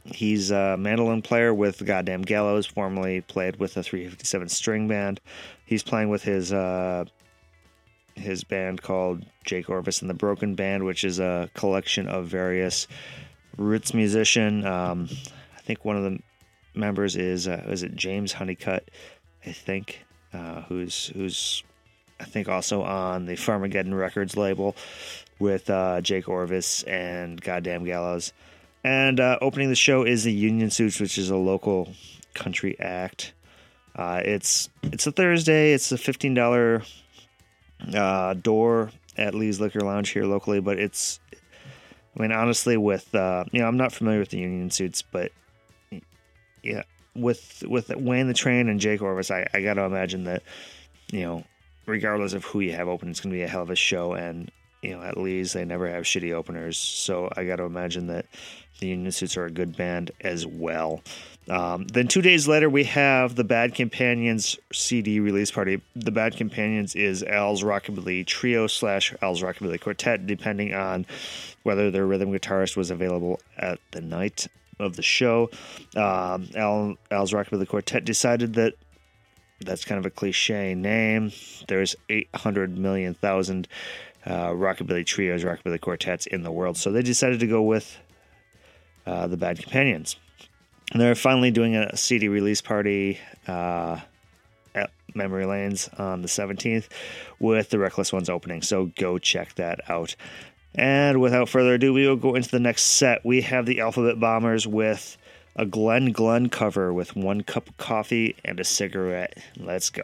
he's 0.04 0.50
a 0.50 0.76
mandolin 0.76 1.22
player 1.22 1.52
with 1.52 1.84
Goddamn 1.84 2.22
Gallows, 2.22 2.66
formerly 2.66 3.20
played 3.20 3.56
with 3.56 3.76
a 3.76 3.82
357 3.82 4.48
string 4.48 4.88
band. 4.88 5.20
He's 5.64 5.82
playing 5.82 6.08
with 6.08 6.22
his 6.22 6.52
uh, 6.52 7.04
his 8.14 8.44
band 8.44 8.82
called 8.82 9.24
Jake 9.44 9.68
Orvis 9.68 10.00
and 10.00 10.10
the 10.10 10.14
Broken 10.14 10.54
Band, 10.54 10.84
which 10.84 11.04
is 11.04 11.18
a 11.18 11.50
collection 11.54 12.06
of 12.08 12.26
various 12.26 12.86
roots 13.56 13.94
musician. 13.94 14.64
Um, 14.64 15.08
I 15.56 15.60
think 15.60 15.84
one 15.84 15.96
of 15.96 16.04
the 16.04 16.18
members 16.74 17.16
is 17.16 17.48
uh, 17.48 17.64
is 17.68 17.82
it 17.82 17.96
James 17.96 18.32
Honeycutt, 18.32 18.90
I 19.46 19.52
think, 19.52 20.04
uh, 20.32 20.62
who's 20.62 21.08
who's 21.08 21.64
I 22.20 22.24
think 22.24 22.48
also 22.48 22.82
on 22.82 23.26
the 23.26 23.34
Farmageddon 23.34 23.96
Records 23.96 24.36
label 24.36 24.76
with 25.38 25.68
uh, 25.68 26.00
Jake 26.00 26.28
Orvis 26.28 26.82
and 26.84 27.40
Goddamn 27.40 27.84
Gallows. 27.84 28.32
And 28.84 29.18
uh, 29.18 29.38
opening 29.40 29.70
the 29.70 29.74
show 29.74 30.04
is 30.04 30.24
the 30.24 30.32
Union 30.32 30.70
Suits, 30.70 31.00
which 31.00 31.16
is 31.16 31.30
a 31.30 31.36
local 31.36 31.94
country 32.34 32.78
act. 32.78 33.32
Uh, 33.96 34.20
it's 34.24 34.68
it's 34.82 35.06
a 35.06 35.12
Thursday. 35.12 35.72
It's 35.72 35.90
a 35.90 35.98
fifteen 35.98 36.34
dollar 36.34 36.82
uh, 37.94 38.34
door 38.34 38.90
at 39.16 39.34
Lee's 39.34 39.60
Liquor 39.60 39.80
Lounge 39.80 40.10
here 40.10 40.24
locally, 40.24 40.60
but 40.60 40.78
it's. 40.78 41.18
I 42.16 42.22
mean, 42.22 42.30
honestly, 42.30 42.76
with 42.76 43.12
uh, 43.14 43.44
you 43.50 43.60
know, 43.60 43.66
I'm 43.66 43.76
not 43.76 43.92
familiar 43.92 44.20
with 44.20 44.28
the 44.28 44.38
Union 44.38 44.70
Suits, 44.70 45.02
but 45.02 45.32
yeah, 46.62 46.82
with 47.16 47.64
with 47.66 47.88
Wayne 47.88 48.28
the 48.28 48.34
Train 48.34 48.68
and 48.68 48.78
Jake 48.78 49.02
Orvis, 49.02 49.30
I, 49.30 49.48
I 49.52 49.62
got 49.62 49.74
to 49.74 49.82
imagine 49.82 50.24
that 50.24 50.42
you 51.10 51.22
know, 51.22 51.44
regardless 51.86 52.32
of 52.32 52.44
who 52.44 52.60
you 52.60 52.72
have 52.72 52.88
open, 52.88 53.10
it's 53.10 53.20
going 53.20 53.32
to 53.32 53.36
be 53.36 53.42
a 53.42 53.48
hell 53.48 53.62
of 53.62 53.70
a 53.70 53.76
show. 53.76 54.12
And 54.12 54.50
you 54.82 54.96
know, 54.96 55.02
at 55.02 55.16
Lee's 55.16 55.54
they 55.54 55.64
never 55.64 55.88
have 55.88 56.04
shitty 56.04 56.32
openers, 56.32 56.76
so 56.76 57.30
I 57.36 57.44
got 57.44 57.56
to 57.56 57.64
imagine 57.64 58.08
that 58.08 58.26
the 58.80 58.88
Union 58.88 59.12
Suits 59.12 59.36
are 59.36 59.46
a 59.46 59.50
good 59.50 59.76
band 59.76 60.10
as 60.20 60.46
well. 60.46 61.02
Um, 61.48 61.86
then 61.88 62.08
two 62.08 62.22
days 62.22 62.48
later, 62.48 62.70
we 62.70 62.84
have 62.84 63.34
the 63.34 63.44
Bad 63.44 63.74
Companions 63.74 64.58
CD 64.72 65.20
release 65.20 65.50
party. 65.50 65.82
The 65.94 66.10
Bad 66.10 66.36
Companions 66.36 66.94
is 66.94 67.22
Al's 67.22 67.62
Rockabilly 67.62 68.26
Trio 68.26 68.66
slash 68.66 69.14
Al's 69.20 69.42
Rockabilly 69.42 69.80
Quartet, 69.80 70.26
depending 70.26 70.74
on 70.74 71.04
whether 71.62 71.90
their 71.90 72.06
rhythm 72.06 72.32
guitarist 72.32 72.76
was 72.76 72.90
available 72.90 73.40
at 73.58 73.78
the 73.90 74.00
night 74.00 74.46
of 74.80 74.96
the 74.96 75.02
show. 75.02 75.50
Um, 75.96 76.48
Al, 76.56 76.96
Al's 77.10 77.32
Rockabilly 77.32 77.68
Quartet 77.68 78.04
decided 78.04 78.54
that 78.54 78.74
that's 79.60 79.84
kind 79.84 79.98
of 79.98 80.06
a 80.06 80.10
cliche 80.10 80.74
name. 80.74 81.32
There's 81.68 81.94
800 82.08 82.76
million 82.76 83.14
thousand 83.14 83.68
uh, 84.26 84.48
rockabilly 84.48 85.04
trios, 85.04 85.44
rockabilly 85.44 85.80
quartets 85.80 86.26
in 86.26 86.42
the 86.42 86.50
world, 86.50 86.76
so 86.76 86.90
they 86.90 87.02
decided 87.02 87.40
to 87.40 87.46
go 87.46 87.62
with 87.62 87.98
uh, 89.06 89.26
the 89.26 89.36
Bad 89.36 89.58
Companions. 89.60 90.16
And 90.92 91.00
they're 91.00 91.14
finally 91.14 91.50
doing 91.50 91.76
a 91.76 91.96
CD 91.96 92.28
release 92.28 92.60
party 92.60 93.18
uh, 93.48 94.00
at 94.74 94.90
Memory 95.14 95.46
Lanes 95.46 95.88
on 95.98 96.22
the 96.22 96.28
17th 96.28 96.88
with 97.38 97.70
the 97.70 97.78
Reckless 97.78 98.12
Ones 98.12 98.28
opening. 98.28 98.62
So 98.62 98.90
go 98.96 99.18
check 99.18 99.54
that 99.54 99.80
out. 99.88 100.14
And 100.74 101.20
without 101.20 101.48
further 101.48 101.74
ado, 101.74 101.92
we 101.92 102.06
will 102.06 102.16
go 102.16 102.34
into 102.34 102.50
the 102.50 102.60
next 102.60 102.82
set. 102.82 103.24
We 103.24 103.42
have 103.42 103.64
the 103.66 103.80
Alphabet 103.80 104.18
Bombers 104.18 104.66
with 104.66 105.16
a 105.56 105.64
Glen 105.64 106.12
Glenn 106.12 106.48
cover 106.48 106.92
with 106.92 107.14
one 107.14 107.42
cup 107.42 107.68
of 107.68 107.76
coffee 107.76 108.36
and 108.44 108.58
a 108.58 108.64
cigarette. 108.64 109.38
Let's 109.56 109.90
go. 109.90 110.02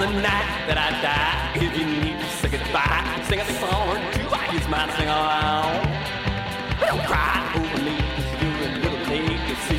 the 0.00 0.08
night 0.08 0.64
that 0.64 0.80
I 0.80 0.88
die. 1.04 1.60
If 1.60 1.76
you 1.76 1.84
need 1.84 2.16
to 2.16 2.28
say 2.40 2.48
goodbye, 2.48 3.04
sing 3.28 3.40
a 3.40 3.44
song 3.60 3.92
or 3.92 4.00
two. 4.16 4.24
I 4.32 4.48
use 4.56 4.64
my 4.72 4.88
sing 4.96 5.12
along. 5.12 5.76
Don't 6.80 7.04
cry 7.04 7.36
over 7.52 7.80
me, 7.84 8.00
you're 8.40 8.64
a 8.64 8.80
little 8.80 9.04
late 9.12 9.44
to 9.44 9.54
see. 9.68 9.76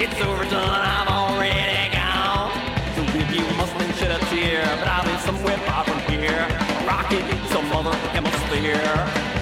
It's 0.00 0.16
overdone, 0.24 0.72
I'm 0.72 1.08
already 1.12 1.92
gone. 1.92 2.56
So 2.96 3.04
if 3.12 3.28
you 3.28 3.44
mustn't 3.60 3.92
shed 4.00 4.16
a 4.16 4.20
tear, 4.32 4.64
but 4.80 4.88
I'll 4.88 5.04
be 5.04 5.12
somewhere 5.28 5.58
far 5.68 5.84
from 5.84 6.00
here, 6.08 6.48
rocking 6.88 7.28
some 7.52 7.68
other 7.76 7.92
hemisphere. 8.16 9.37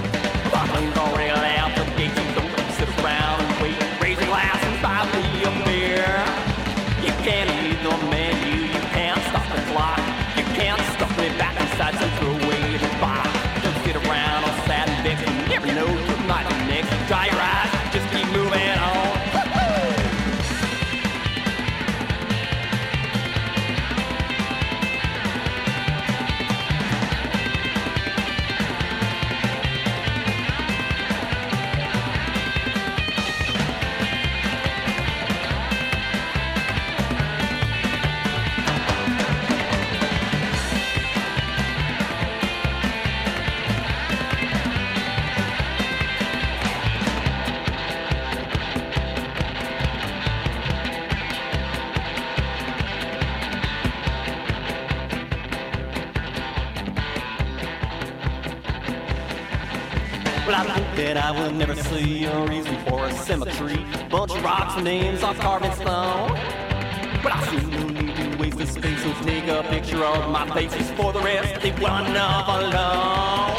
Just 70.56 70.94
for 70.94 71.12
the 71.12 71.20
rest, 71.20 71.60
they 71.60 71.70
run 71.72 72.16
off 72.16 72.48
alone. 72.48 73.54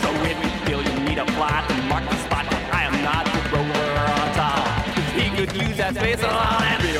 So 0.00 0.08
if 0.24 0.42
you 0.42 0.50
feel 0.64 0.82
you 0.82 1.00
need 1.06 1.18
a 1.18 1.26
plot 1.36 1.68
to 1.68 1.74
mark 1.82 2.02
the 2.08 2.16
spot, 2.16 2.46
I 2.72 2.84
am 2.84 3.02
not 3.04 3.26
the 3.26 3.40
roller 3.54 4.00
on 4.08 4.34
top. 4.34 4.86
He 5.12 5.28
could 5.36 5.54
use 5.54 5.76
that 5.76 5.94
space 5.94 6.22
and 6.24 6.82
build 6.82 6.99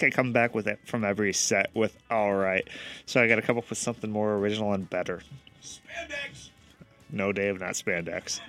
think 0.00 0.14
I 0.14 0.16
come 0.16 0.32
back 0.32 0.54
with 0.54 0.66
it 0.66 0.80
from 0.84 1.04
every 1.04 1.32
set 1.32 1.70
with 1.74 1.96
all 2.10 2.34
right. 2.34 2.66
So 3.06 3.22
I 3.22 3.28
got 3.28 3.36
to 3.36 3.42
come 3.42 3.58
up 3.58 3.68
with 3.68 3.78
something 3.78 4.10
more 4.10 4.34
original 4.36 4.72
and 4.72 4.88
better. 4.88 5.22
Spandex. 5.62 6.50
No, 7.10 7.32
Dave, 7.32 7.60
not 7.60 7.72
spandex. 7.72 8.40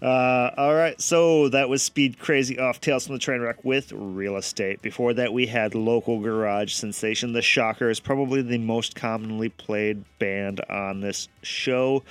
Uh, 0.00 0.50
all 0.56 0.74
right, 0.74 0.98
so 0.98 1.50
that 1.50 1.68
was 1.68 1.82
Speed 1.82 2.18
Crazy 2.18 2.58
off 2.58 2.80
Tales 2.80 3.06
from 3.06 3.16
the 3.16 3.20
Trainwreck 3.20 3.64
with 3.64 3.92
Real 3.92 4.36
Estate. 4.36 4.80
Before 4.80 5.12
that, 5.12 5.34
we 5.34 5.46
had 5.46 5.74
local 5.74 6.20
garage 6.20 6.72
sensation, 6.72 7.34
The 7.34 7.42
Shockers, 7.42 8.00
probably 8.00 8.40
the 8.40 8.56
most 8.56 8.94
commonly 8.94 9.50
played 9.50 10.04
band 10.18 10.62
on 10.70 11.00
this 11.00 11.28
show. 11.42 12.02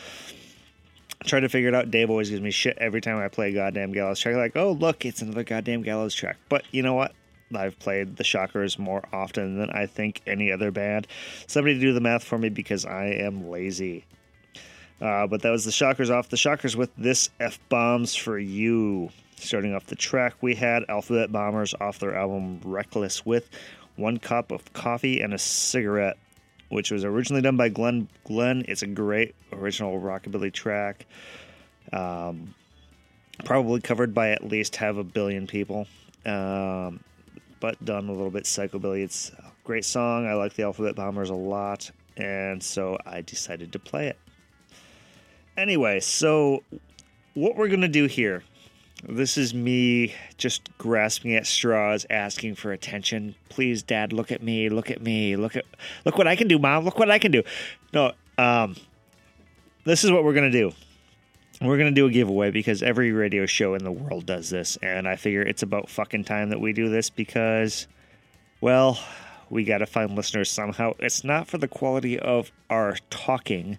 Trying 1.26 1.42
to 1.42 1.50
figure 1.50 1.70
it 1.70 1.76
out. 1.76 1.90
Dave 1.90 2.12
always 2.12 2.30
gives 2.30 2.42
me 2.42 2.52
shit 2.52 2.78
every 2.78 3.02
time 3.02 3.18
I 3.18 3.28
play 3.28 3.50
a 3.50 3.54
goddamn 3.54 3.92
Gallows 3.92 4.20
track. 4.20 4.36
Like, 4.36 4.56
oh, 4.56 4.74
look, 4.74 5.04
it's 5.04 5.22
another 5.22 5.44
goddamn 5.44 5.82
Gallows 5.82 6.14
track. 6.14 6.38
But 6.48 6.64
you 6.72 6.84
know 6.84 6.94
what? 6.94 7.14
I've 7.56 7.80
played 7.80 8.18
the 8.18 8.24
Shockers 8.24 8.78
more 8.78 9.04
often 9.12 9.58
than 9.58 9.70
I 9.72 9.86
think 9.86 10.22
any 10.28 10.52
other 10.52 10.72
band. 10.72 11.08
Somebody 11.48 11.80
do 11.80 11.94
the 11.94 12.02
math 12.02 12.24
for 12.24 12.38
me 12.38 12.50
because 12.50 12.86
I 12.86 13.06
am 13.06 13.50
lazy. 13.50 14.06
Uh, 15.02 15.28
but 15.28 15.42
that 15.42 15.50
was 15.50 15.66
the 15.66 15.72
Shockers 15.72 16.10
off 16.10 16.30
the 16.30 16.38
Shockers 16.38 16.76
with 16.76 16.90
this 16.98 17.30
F 17.40 17.60
Bombs 17.70 18.16
for 18.16 18.38
You. 18.38 19.10
Starting 19.38 19.74
off 19.74 19.86
the 19.86 19.96
track, 19.96 20.34
we 20.42 20.54
had 20.54 20.84
Alphabet 20.90 21.32
Bombers 21.32 21.74
off 21.80 22.00
their 22.00 22.14
album 22.14 22.60
Reckless 22.64 23.26
with 23.26 23.50
One 23.96 24.18
Cup 24.18 24.52
of 24.52 24.74
Coffee 24.74 25.22
and 25.22 25.34
a 25.34 25.38
Cigarette, 25.38 26.18
which 26.68 26.92
was 26.92 27.06
originally 27.06 27.42
done 27.42 27.56
by 27.56 27.70
Glen 27.70 28.10
Glenn. 28.26 28.66
It's 28.68 28.82
a 28.82 28.88
great 28.88 29.36
original 29.54 29.98
rockabilly 30.00 30.52
track. 30.52 31.06
Um, 31.94 32.54
probably 33.46 33.80
covered 33.80 34.14
by 34.14 34.32
at 34.32 34.44
least 34.44 34.76
half 34.76 34.98
a 34.98 35.04
billion 35.06 35.48
people. 35.48 35.88
Um, 36.26 37.00
but 37.60 37.84
done 37.84 38.10
a 38.10 38.12
little 38.12 38.32
bit 38.32 38.44
psychobilly. 38.44 39.04
It's 39.04 39.32
a 39.32 39.52
great 39.64 39.86
song. 39.86 40.28
I 40.28 40.34
like 40.34 40.54
the 40.54 40.64
Alphabet 40.64 40.96
Bombers 40.96 41.30
a 41.30 41.36
lot, 41.36 41.92
and 42.18 42.62
so 42.62 42.98
I 43.06 43.22
decided 43.22 43.72
to 43.74 43.80
play 43.80 44.08
it. 44.08 44.18
Anyway, 45.58 46.00
so 46.00 46.64
what 47.34 47.56
we're 47.56 47.68
going 47.68 47.82
to 47.82 47.88
do 47.88 48.06
here 48.06 48.44
this 49.08 49.38
is 49.38 49.54
me 49.54 50.14
just 50.38 50.70
grasping 50.78 51.34
at 51.34 51.48
straws 51.48 52.06
asking 52.10 52.56
for 52.56 52.72
attention 52.72 53.36
please 53.48 53.82
dad 53.82 54.12
look 54.12 54.32
at 54.32 54.44
me 54.44 54.68
look 54.70 54.92
at 54.92 55.02
me 55.02 55.36
look 55.36 55.56
at 55.56 55.66
look 56.06 56.18
what 56.18 56.28
i 56.28 56.36
can 56.36 56.48
do 56.48 56.60
mom 56.60 56.84
look 56.84 57.00
what 57.00 57.10
i 57.10 57.18
can 57.18 57.32
do 57.32 57.42
no 57.94 58.12
um 58.38 58.76
this 59.86 60.04
is 60.04 60.12
what 60.12 60.24
we're 60.24 60.34
to 60.34 60.52
do 60.52 60.72
we're 61.62 61.78
going 61.78 61.94
to 61.94 62.02
do 62.02 62.08
a 62.08 62.12
giveaway 62.12 62.52
because 62.52 62.82
every 62.82 63.12
radio 63.12 63.46
show 63.46 63.74
in 63.74 63.84
the 63.84 63.92
world 63.92 64.26
does 64.26 64.50
this 64.50 64.78
and 64.82 65.08
i 65.08 65.16
figure 65.16 65.42
it's 65.42 65.64
about 65.64 65.90
fucking 65.90 66.24
time 66.24 66.50
that 66.50 66.60
we 66.62 66.74
do 66.74 66.90
this 66.90 67.10
because 67.10 67.88
well 68.62 69.00
we 69.50 69.64
got 69.64 69.80
to 69.80 69.86
find 69.86 70.16
listeners 70.16 70.50
somehow 70.50 70.94
it's 71.00 71.24
not 71.24 71.48
for 71.48 71.58
the 71.58 71.68
quality 71.68 72.18
of 72.20 72.52
our 72.70 72.96
talking 73.10 73.78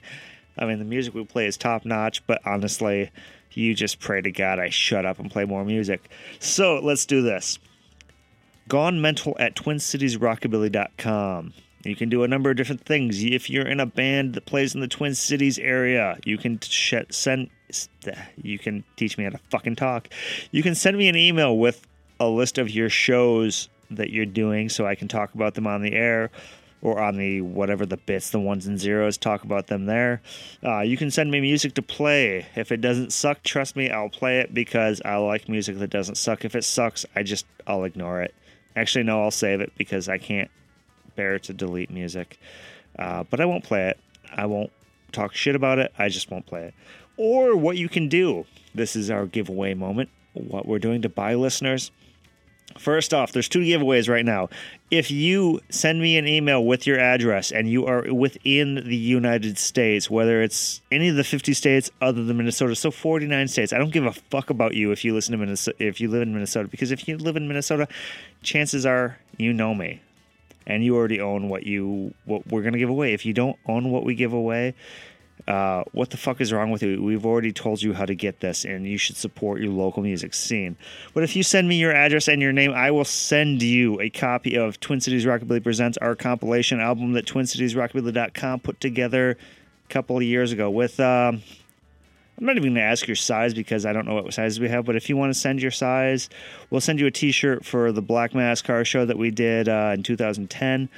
I 0.61 0.67
mean, 0.67 0.79
the 0.79 0.85
music 0.85 1.15
we 1.15 1.25
play 1.25 1.47
is 1.47 1.57
top 1.57 1.87
notch, 1.87 2.27
but 2.27 2.43
honestly, 2.45 3.11
you 3.53 3.75
just 3.75 3.99
pray 3.99 4.21
to 4.21 4.31
God 4.31 4.59
I 4.59 4.69
shut 4.69 5.07
up 5.07 5.19
and 5.19 5.31
play 5.31 5.47
more 5.47 5.65
music. 5.65 6.11
So 6.39 6.79
let's 6.81 7.07
do 7.07 7.23
this. 7.23 7.59
Gone 8.69 9.01
Mental 9.01 9.35
at 9.41 9.57
TwinCitiesRockabilly.com. 9.57 11.55
You 11.83 11.97
can 11.97 12.11
do 12.11 12.23
a 12.23 12.29
number 12.29 12.51
of 12.51 12.57
different 12.57 12.85
things. 12.85 13.25
If 13.25 13.49
you're 13.49 13.67
in 13.67 13.81
a 13.81 13.87
band 13.87 14.35
that 14.35 14.45
plays 14.45 14.75
in 14.75 14.83
the 14.83 14.87
Twin 14.87 15.15
Cities 15.15 15.59
area, 15.59 16.19
you 16.25 16.37
can 16.37 16.61
sh- 16.61 16.93
send. 17.09 17.49
You 18.43 18.59
can 18.59 18.85
teach 18.97 19.19
me 19.19 19.25
how 19.25 19.31
to 19.31 19.41
fucking 19.51 19.77
talk. 19.77 20.09
You 20.51 20.63
can 20.63 20.75
send 20.75 20.97
me 20.97 21.09
an 21.09 21.17
email 21.17 21.57
with 21.57 21.87
a 22.19 22.29
list 22.29 22.59
of 22.59 22.71
your 22.71 22.89
shows 22.89 23.69
that 23.91 24.11
you're 24.11 24.27
doing, 24.27 24.69
so 24.69 24.87
I 24.87 24.95
can 24.95 25.09
talk 25.09 25.35
about 25.35 25.55
them 25.55 25.67
on 25.67 25.83
the 25.83 25.93
air 25.93 26.31
or 26.83 27.01
on 27.01 27.17
the 27.17 27.41
whatever 27.43 27.85
the 27.85 27.97
bits, 27.97 28.31
the 28.31 28.41
ones 28.41 28.67
and 28.67 28.79
zeros, 28.79 29.19
talk 29.19 29.45
about 29.45 29.67
them 29.67 29.87
there. 29.87 30.23
Uh, 30.65 30.81
you 30.81 30.97
can 30.97 31.11
send 31.11 31.31
me 31.31 31.41
music 31.41 31.75
to 31.75 31.83
play. 31.83 32.47
If 32.57 32.73
it 32.73 32.81
doesn't 32.81 33.13
suck, 33.13 33.43
trust 33.43 33.77
me, 33.77 33.91
I'll 33.91 34.09
play 34.09 34.39
it 34.41 34.55
because 34.55 35.03
I 35.05 35.17
like 35.17 35.49
music 35.49 35.79
that 35.79 35.91
doesn't 35.91 36.17
suck. 36.17 36.45
If 36.45 36.55
it 36.55 36.65
sucks, 36.65 37.05
I 37.15 37.23
just 37.23 37.47
I'll 37.67 37.85
ignore 37.85 38.23
it. 38.23 38.35
Actually, 38.77 39.05
no, 39.05 39.23
I'll 39.23 39.31
save 39.31 39.61
it 39.61 39.73
because 39.77 40.09
I 40.09 40.19
can't 40.19 40.51
bear 41.17 41.39
to 41.41 41.53
delete 41.53 41.91
music. 41.91 42.39
Uh, 42.99 43.25
but 43.25 43.41
I 43.41 43.45
won't 43.45 43.65
play 43.65 43.89
it. 43.89 43.99
I 44.33 44.47
won't 44.47 44.73
talk 45.13 45.35
shit 45.35 45.55
about 45.57 45.79
it. 45.79 45.93
I 45.99 46.09
just 46.09 46.31
won't 46.31 46.47
play 46.47 46.67
it. 46.67 46.75
Or 47.23 47.55
what 47.55 47.77
you 47.77 47.91
can 47.91 48.09
do. 48.09 48.47
This 48.75 48.97
is 48.97 49.11
our 49.11 49.27
giveaway 49.27 49.75
moment. 49.75 50.09
What 50.33 50.65
we're 50.65 50.79
doing 50.79 51.03
to 51.03 51.11
buy 51.11 51.35
listeners. 51.35 51.91
First 52.79 53.13
off, 53.13 53.33
there's 53.33 53.47
two 53.47 53.61
giveaways 53.61 54.09
right 54.09 54.25
now. 54.25 54.49
If 54.91 55.11
you 55.11 55.61
send 55.69 56.01
me 56.01 56.17
an 56.17 56.27
email 56.27 56.65
with 56.65 56.87
your 56.87 56.99
address 56.99 57.53
and 57.53 57.69
you 57.69 57.85
are 57.85 58.11
within 58.11 58.77
the 58.77 58.97
United 58.97 59.59
States, 59.59 60.09
whether 60.09 60.41
it's 60.41 60.81
any 60.91 61.11
of 61.11 61.17
the 61.17 61.25
50 61.25 61.53
states 61.53 61.91
other 62.01 62.25
than 62.25 62.39
Minnesota, 62.39 62.75
so 62.75 62.91
49 62.91 63.49
states, 63.49 63.75
I 63.75 63.77
don't 63.77 63.93
give 63.93 64.07
a 64.07 64.13
fuck 64.13 64.49
about 64.49 64.73
you 64.73 64.91
if 64.91 65.05
you 65.05 65.13
listen 65.13 65.33
to 65.33 65.39
Minnesota, 65.39 65.77
if 65.79 66.01
you 66.01 66.09
live 66.09 66.23
in 66.23 66.33
Minnesota, 66.33 66.69
because 66.69 66.91
if 66.91 67.07
you 67.07 67.19
live 67.19 67.37
in 67.37 67.47
Minnesota, 67.47 67.87
chances 68.43 68.87
are 68.87 69.19
you 69.37 69.53
know 69.53 69.75
me, 69.75 70.01
and 70.67 70.83
you 70.83 70.97
already 70.97 71.21
own 71.21 71.51
what 71.51 71.65
you 71.65 72.15
what 72.25 72.47
we're 72.47 72.63
gonna 72.63 72.79
give 72.79 72.89
away. 72.89 73.13
If 73.13 73.27
you 73.27 73.35
don't 73.35 73.59
own 73.67 73.91
what 73.91 74.05
we 74.05 74.15
give 74.15 74.33
away, 74.33 74.75
Uh, 75.51 75.83
what 75.91 76.11
the 76.11 76.17
fuck 76.17 76.41
is 76.41 76.53
wrong 76.53 76.71
with 76.71 76.81
you? 76.81 77.03
We've 77.03 77.27
already 77.27 77.53
told 77.53 77.83
you 77.83 77.93
how 77.93 78.05
to 78.05 78.15
get 78.15 78.39
this, 78.39 78.65
and 78.65 78.87
you 78.87 78.97
should 78.97 79.17
support 79.17 79.61
your 79.61 79.73
local 79.73 80.01
music 80.01 80.33
scene. 80.33 80.77
But 81.13 81.25
if 81.25 81.35
you 81.35 81.43
send 81.43 81.69
me 81.69 81.75
your 81.75 81.93
address 81.93 82.29
and 82.29 82.41
your 82.41 82.53
name, 82.53 82.71
I 82.71 82.93
will 82.93 83.05
send 83.05 83.61
you 83.61 84.01
a 84.01 84.11
copy 84.11 84.55
of 84.55 84.79
Twin 84.79 85.01
Cities 85.01 85.27
Rockabilly 85.27 85.61
Presents, 85.61 85.99
our 85.99 86.15
compilation 86.15 86.79
album 86.79 87.15
that 87.15 87.27
TwinCitiesRockabilly.com 87.27 88.61
put 88.61 88.81
together 88.81 89.33
a 89.33 89.93
couple 89.93 90.17
of 90.17 90.23
years 90.23 90.53
ago 90.53 90.71
with. 90.71 91.01
Um, 91.01 91.43
I'm 92.39 92.47
not 92.47 92.57
even 92.57 92.75
going 92.75 92.75
to 92.77 92.83
ask 92.83 93.09
your 93.09 93.17
size 93.17 93.53
because 93.53 93.85
I 93.85 93.93
don't 93.93 94.07
know 94.07 94.15
what 94.15 94.33
sizes 94.33 94.61
we 94.61 94.69
have. 94.69 94.85
But 94.85 94.95
if 94.95 95.09
you 95.09 95.17
want 95.17 95.35
to 95.35 95.39
send 95.39 95.61
your 95.61 95.73
size, 95.73 96.31
we'll 96.71 96.81
send 96.81 97.01
you 97.01 97.07
a 97.07 97.11
T-shirt 97.11 97.65
for 97.65 97.91
the 97.91 98.01
Black 98.01 98.37
Mass 98.37 98.63
Car 98.63 98.85
Show 98.85 99.05
that 99.05 99.19
we 99.19 99.33
did 99.33 99.69
uh, 99.69 99.95
in 99.95 100.05
2010, 100.05 100.89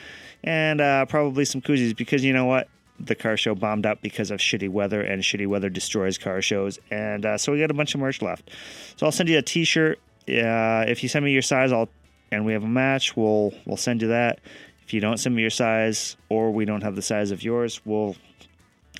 and 0.44 0.80
uh, 0.82 1.06
probably 1.06 1.46
some 1.46 1.62
koozies 1.62 1.96
because 1.96 2.22
you 2.22 2.34
know 2.34 2.44
what, 2.44 2.68
the 3.04 3.14
car 3.14 3.36
show 3.36 3.54
bombed 3.54 3.86
out 3.86 4.00
because 4.02 4.30
of 4.30 4.40
shitty 4.40 4.68
weather, 4.68 5.00
and 5.00 5.22
shitty 5.22 5.46
weather 5.46 5.68
destroys 5.68 6.18
car 6.18 6.40
shows, 6.40 6.78
and 6.90 7.26
uh, 7.26 7.38
so 7.38 7.52
we 7.52 7.60
got 7.60 7.70
a 7.70 7.74
bunch 7.74 7.94
of 7.94 8.00
merch 8.00 8.22
left. 8.22 8.50
So 8.96 9.06
I'll 9.06 9.12
send 9.12 9.28
you 9.28 9.38
a 9.38 9.42
T-shirt. 9.42 9.98
Uh, 10.28 10.84
if 10.86 11.02
you 11.02 11.08
send 11.08 11.24
me 11.24 11.32
your 11.32 11.42
size, 11.42 11.72
I'll 11.72 11.88
and 12.30 12.46
we 12.46 12.52
have 12.54 12.64
a 12.64 12.68
match. 12.68 13.16
We'll 13.16 13.52
we'll 13.66 13.76
send 13.76 14.02
you 14.02 14.08
that. 14.08 14.40
If 14.84 14.94
you 14.94 15.00
don't 15.00 15.18
send 15.18 15.34
me 15.34 15.42
your 15.42 15.50
size, 15.50 16.16
or 16.28 16.50
we 16.50 16.64
don't 16.64 16.82
have 16.82 16.96
the 16.96 17.02
size 17.02 17.30
of 17.30 17.42
yours, 17.42 17.80
we'll 17.84 18.16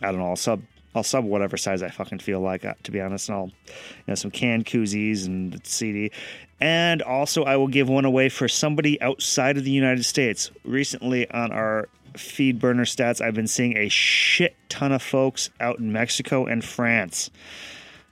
I 0.01 0.07
don't 0.07 0.19
know. 0.19 0.29
I'll 0.29 0.37
sub 0.37 0.63
I'll 0.95 1.03
sub 1.03 1.25
whatever 1.25 1.57
size 1.57 1.83
I 1.83 1.89
fucking 1.89 2.19
feel 2.19 2.41
like, 2.41 2.65
uh, 2.65 2.75
to 2.83 2.91
be 2.91 3.01
honest. 3.01 3.29
And 3.29 3.39
I'll, 3.39 3.47
you 3.47 3.75
know, 4.09 4.15
some 4.15 4.31
canned 4.31 4.67
koozies 4.67 5.27
and 5.27 5.59
CD. 5.67 6.11
And 6.61 7.03
also, 7.03 7.45
I 7.45 7.57
will 7.57 7.69
give 7.69 7.89
one 7.89 8.05
away 8.05 8.29
for 8.29 8.47
somebody 8.47 9.01
outside 9.01 9.57
of 9.57 9.65
the 9.65 9.71
United 9.71 10.05
States. 10.05 10.51
Recently, 10.65 11.29
on 11.31 11.51
our 11.51 11.89
FeedBurner 12.15 12.87
stats, 12.87 13.21
I've 13.21 13.35
been 13.35 13.47
seeing 13.47 13.77
a 13.77 13.89
shit 13.89 14.57
ton 14.69 14.93
of 14.93 15.03
folks 15.03 15.51
out 15.61 15.79
in 15.79 15.93
Mexico 15.93 16.47
and 16.47 16.65
France 16.65 17.31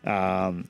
um, 0.04 0.68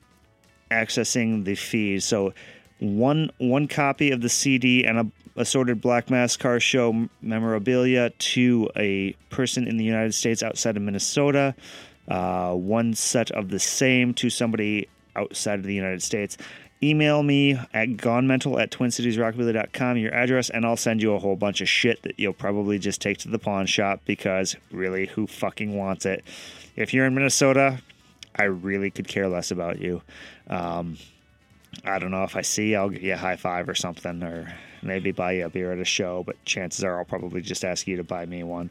accessing 0.70 1.44
the 1.44 1.54
feed. 1.54 2.02
So, 2.02 2.32
one 2.78 3.30
one 3.38 3.68
copy 3.68 4.10
of 4.10 4.22
the 4.22 4.30
CD 4.30 4.84
and 4.84 4.98
a 4.98 5.06
assorted 5.36 5.80
Black 5.80 6.10
Mass 6.10 6.36
Car 6.36 6.58
Show 6.60 7.08
memorabilia 7.22 8.10
to 8.10 8.68
a 8.76 9.12
person 9.30 9.68
in 9.68 9.76
the 9.76 9.84
United 9.84 10.14
States 10.14 10.42
outside 10.42 10.76
of 10.76 10.82
Minnesota 10.82 11.54
uh, 12.10 12.52
one 12.54 12.94
set 12.94 13.30
of 13.30 13.48
the 13.48 13.58
same 13.58 14.12
to 14.14 14.28
somebody 14.28 14.88
outside 15.16 15.60
of 15.60 15.64
the 15.64 15.74
United 15.74 16.02
States. 16.02 16.36
Email 16.82 17.22
me 17.22 17.52
at 17.74 17.90
gonemental 17.90 18.60
at 18.60 18.70
twincitiesrockabilly.com 18.70 19.98
your 19.98 20.14
address, 20.14 20.48
and 20.48 20.64
I'll 20.64 20.78
send 20.78 21.02
you 21.02 21.12
a 21.12 21.18
whole 21.18 21.36
bunch 21.36 21.60
of 21.60 21.68
shit 21.68 22.02
that 22.04 22.18
you'll 22.18 22.32
probably 22.32 22.78
just 22.78 23.02
take 23.02 23.18
to 23.18 23.28
the 23.28 23.38
pawn 23.38 23.66
shop 23.66 24.00
because 24.06 24.56
really, 24.70 25.06
who 25.06 25.26
fucking 25.26 25.76
wants 25.76 26.06
it? 26.06 26.24
If 26.76 26.94
you're 26.94 27.04
in 27.04 27.14
Minnesota, 27.14 27.80
I 28.34 28.44
really 28.44 28.90
could 28.90 29.08
care 29.08 29.28
less 29.28 29.50
about 29.50 29.78
you. 29.78 30.00
Um, 30.48 30.96
I 31.84 31.98
don't 31.98 32.10
know 32.10 32.24
if 32.24 32.34
I 32.34 32.42
see, 32.42 32.74
I'll 32.74 32.88
give 32.88 33.02
you 33.02 33.12
a 33.12 33.18
high 33.18 33.36
five 33.36 33.68
or 33.68 33.74
something, 33.74 34.22
or 34.22 34.50
maybe 34.82 35.12
buy 35.12 35.32
you 35.32 35.44
a 35.44 35.50
beer 35.50 35.72
at 35.72 35.78
a 35.78 35.84
show, 35.84 36.22
but 36.24 36.42
chances 36.46 36.82
are 36.82 36.98
I'll 36.98 37.04
probably 37.04 37.42
just 37.42 37.62
ask 37.62 37.86
you 37.86 37.96
to 37.96 38.04
buy 38.04 38.24
me 38.24 38.42
one 38.42 38.70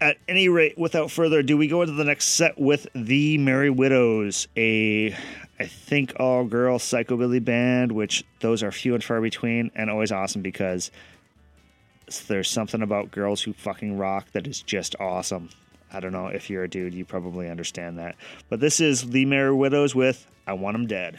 at 0.00 0.16
any 0.28 0.48
rate, 0.48 0.78
without 0.78 1.10
further 1.10 1.40
ado, 1.40 1.56
we 1.56 1.68
go 1.68 1.82
into 1.82 1.94
the 1.94 2.04
next 2.04 2.28
set 2.28 2.58
with 2.58 2.86
the 2.94 3.36
Merry 3.38 3.70
Widows, 3.70 4.48
a 4.56 5.14
I 5.60 5.66
think 5.66 6.14
all 6.18 6.44
girl 6.44 6.78
psychobilly 6.78 7.44
band, 7.44 7.92
which 7.92 8.24
those 8.40 8.62
are 8.62 8.72
few 8.72 8.94
and 8.94 9.04
far 9.04 9.20
between, 9.20 9.70
and 9.74 9.90
always 9.90 10.10
awesome 10.10 10.40
because 10.40 10.90
there's 12.28 12.48
something 12.48 12.80
about 12.80 13.10
girls 13.10 13.42
who 13.42 13.52
fucking 13.52 13.98
rock 13.98 14.32
that 14.32 14.46
is 14.46 14.62
just 14.62 14.96
awesome. 14.98 15.50
I 15.92 16.00
don't 16.00 16.12
know 16.12 16.28
if 16.28 16.48
you're 16.48 16.64
a 16.64 16.68
dude, 16.68 16.94
you 16.94 17.04
probably 17.04 17.50
understand 17.50 17.98
that. 17.98 18.16
But 18.48 18.60
this 18.60 18.80
is 18.80 19.10
the 19.10 19.26
Merry 19.26 19.52
Widows 19.52 19.94
with 19.94 20.26
I 20.46 20.54
Want 20.54 20.76
'em 20.76 20.86
Dead. 20.86 21.18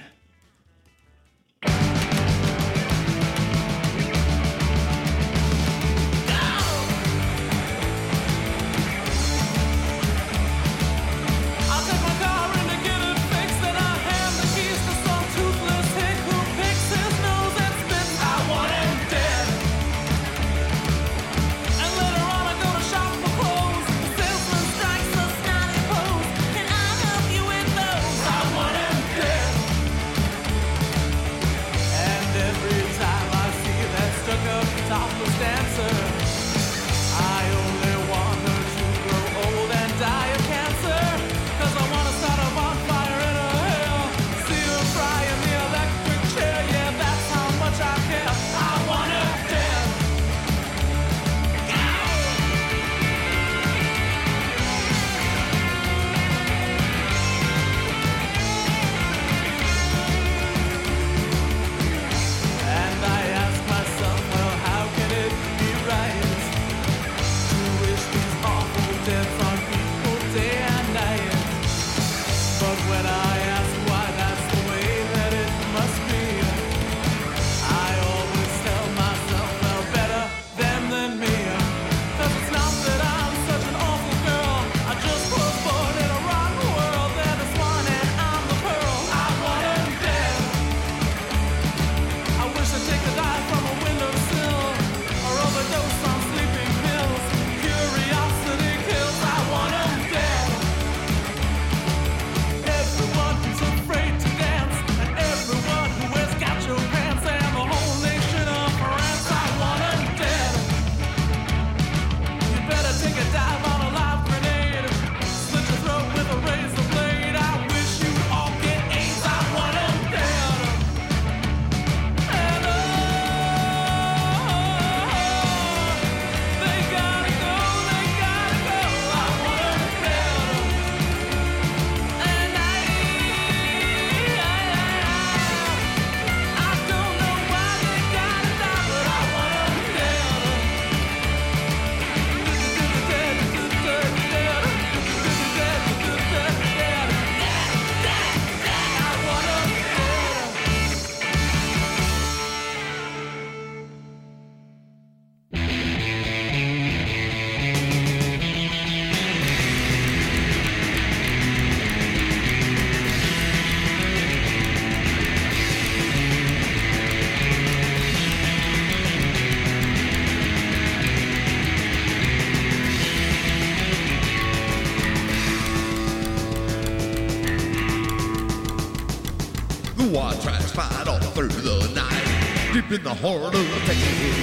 Deep 182.91 182.99
in 182.99 183.03
the 183.05 183.13
heart 183.13 183.55
of 183.55 183.67
Texas. 183.87 184.35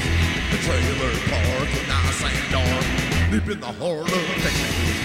The 0.50 0.56
trailer 0.64 1.12
park 1.28 1.68
in 1.68 1.86
nice 1.86 2.22
and 2.24 2.50
dark. 2.50 3.30
Deep 3.30 3.46
in 3.52 3.60
the 3.60 3.66
heart 3.66 4.08
of 4.08 4.24
Texas. 4.40 4.96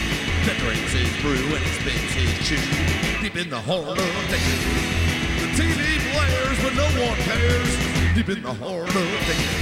That 0.48 0.56
drinks 0.64 0.94
his 0.94 1.12
brew 1.20 1.52
and 1.52 1.60
he 1.60 1.72
spits 1.76 2.14
his 2.16 2.32
chew. 2.48 3.22
Deep 3.22 3.36
in 3.36 3.50
the 3.50 3.60
heart 3.60 4.00
of 4.00 4.14
Texas. 4.32 4.64
The 5.44 5.48
TV 5.60 5.76
blares, 6.16 6.58
but 6.64 6.74
no 6.74 6.88
one 7.04 7.20
cares. 7.28 8.16
Deep 8.16 8.30
in 8.30 8.44
the 8.44 8.54
heart 8.54 8.88
of 8.88 9.10
Texas. 9.28 9.53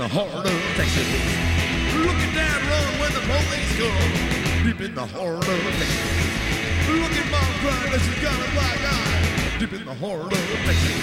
The 0.00 0.08
heart 0.08 0.46
of 0.46 0.60
Texas. 0.76 1.04
Look 1.92 2.16
at 2.16 2.32
Dad 2.34 2.60
run 2.72 3.00
when 3.00 3.12
the 3.12 3.20
police 3.20 3.72
come. 3.76 4.64
Deep 4.64 4.80
in 4.80 4.94
the 4.94 5.04
heart 5.04 5.46
of 5.46 5.60
Texas. 5.76 6.88
Look 6.88 7.12
at 7.20 7.30
Mom 7.30 7.52
crying 7.60 7.92
that 7.92 8.00
she's 8.00 8.22
got 8.24 8.32
a 8.32 8.50
black 8.56 8.80
eye. 8.80 9.58
Deep 9.58 9.74
in 9.74 9.84
the 9.84 9.92
heart 9.92 10.32
of 10.32 10.46
Texas. 10.64 10.96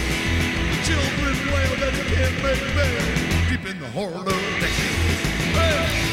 Children 0.90 1.36
wail 1.54 1.74
that 1.78 1.94
they 1.94 2.10
can't 2.10 2.42
make 2.42 2.74
bed. 2.74 3.50
Deep 3.50 3.70
in 3.70 3.80
the 3.80 3.90
heart 3.90 4.26
of 4.26 4.42
Texas. 4.58 4.96
Hey! 5.54 6.07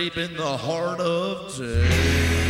Deep 0.00 0.16
in 0.16 0.34
the 0.34 0.56
heart 0.56 0.98
of 0.98 1.40
Texas. 1.48 2.49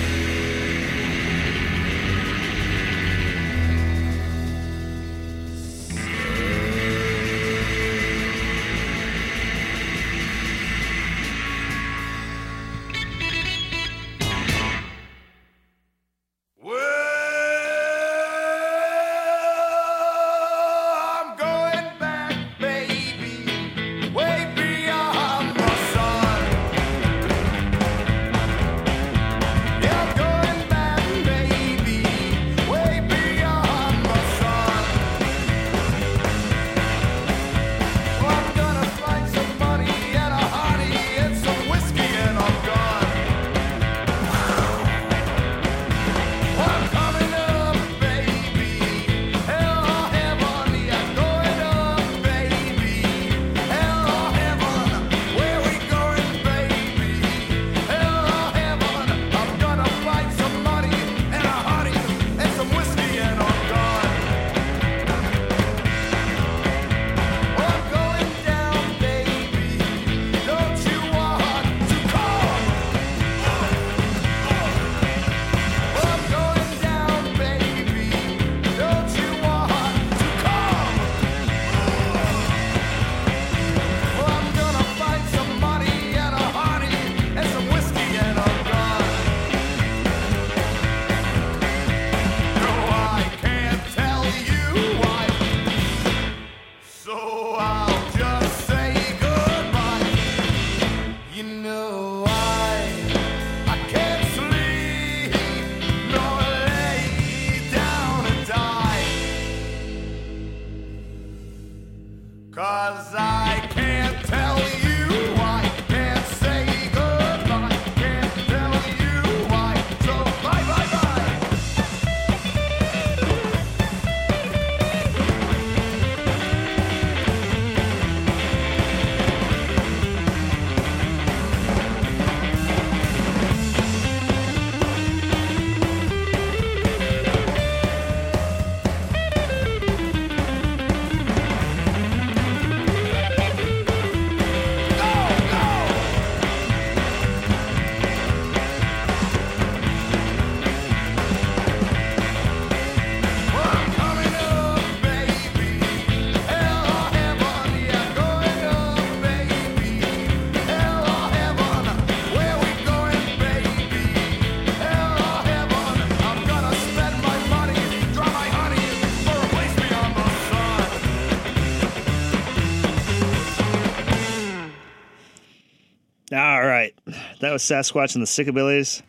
That 177.40 177.52
was 177.52 177.62
Sasquatch 177.62 178.14
and 178.14 178.22
the 178.22 178.26
Sickabillies. 178.26 179.02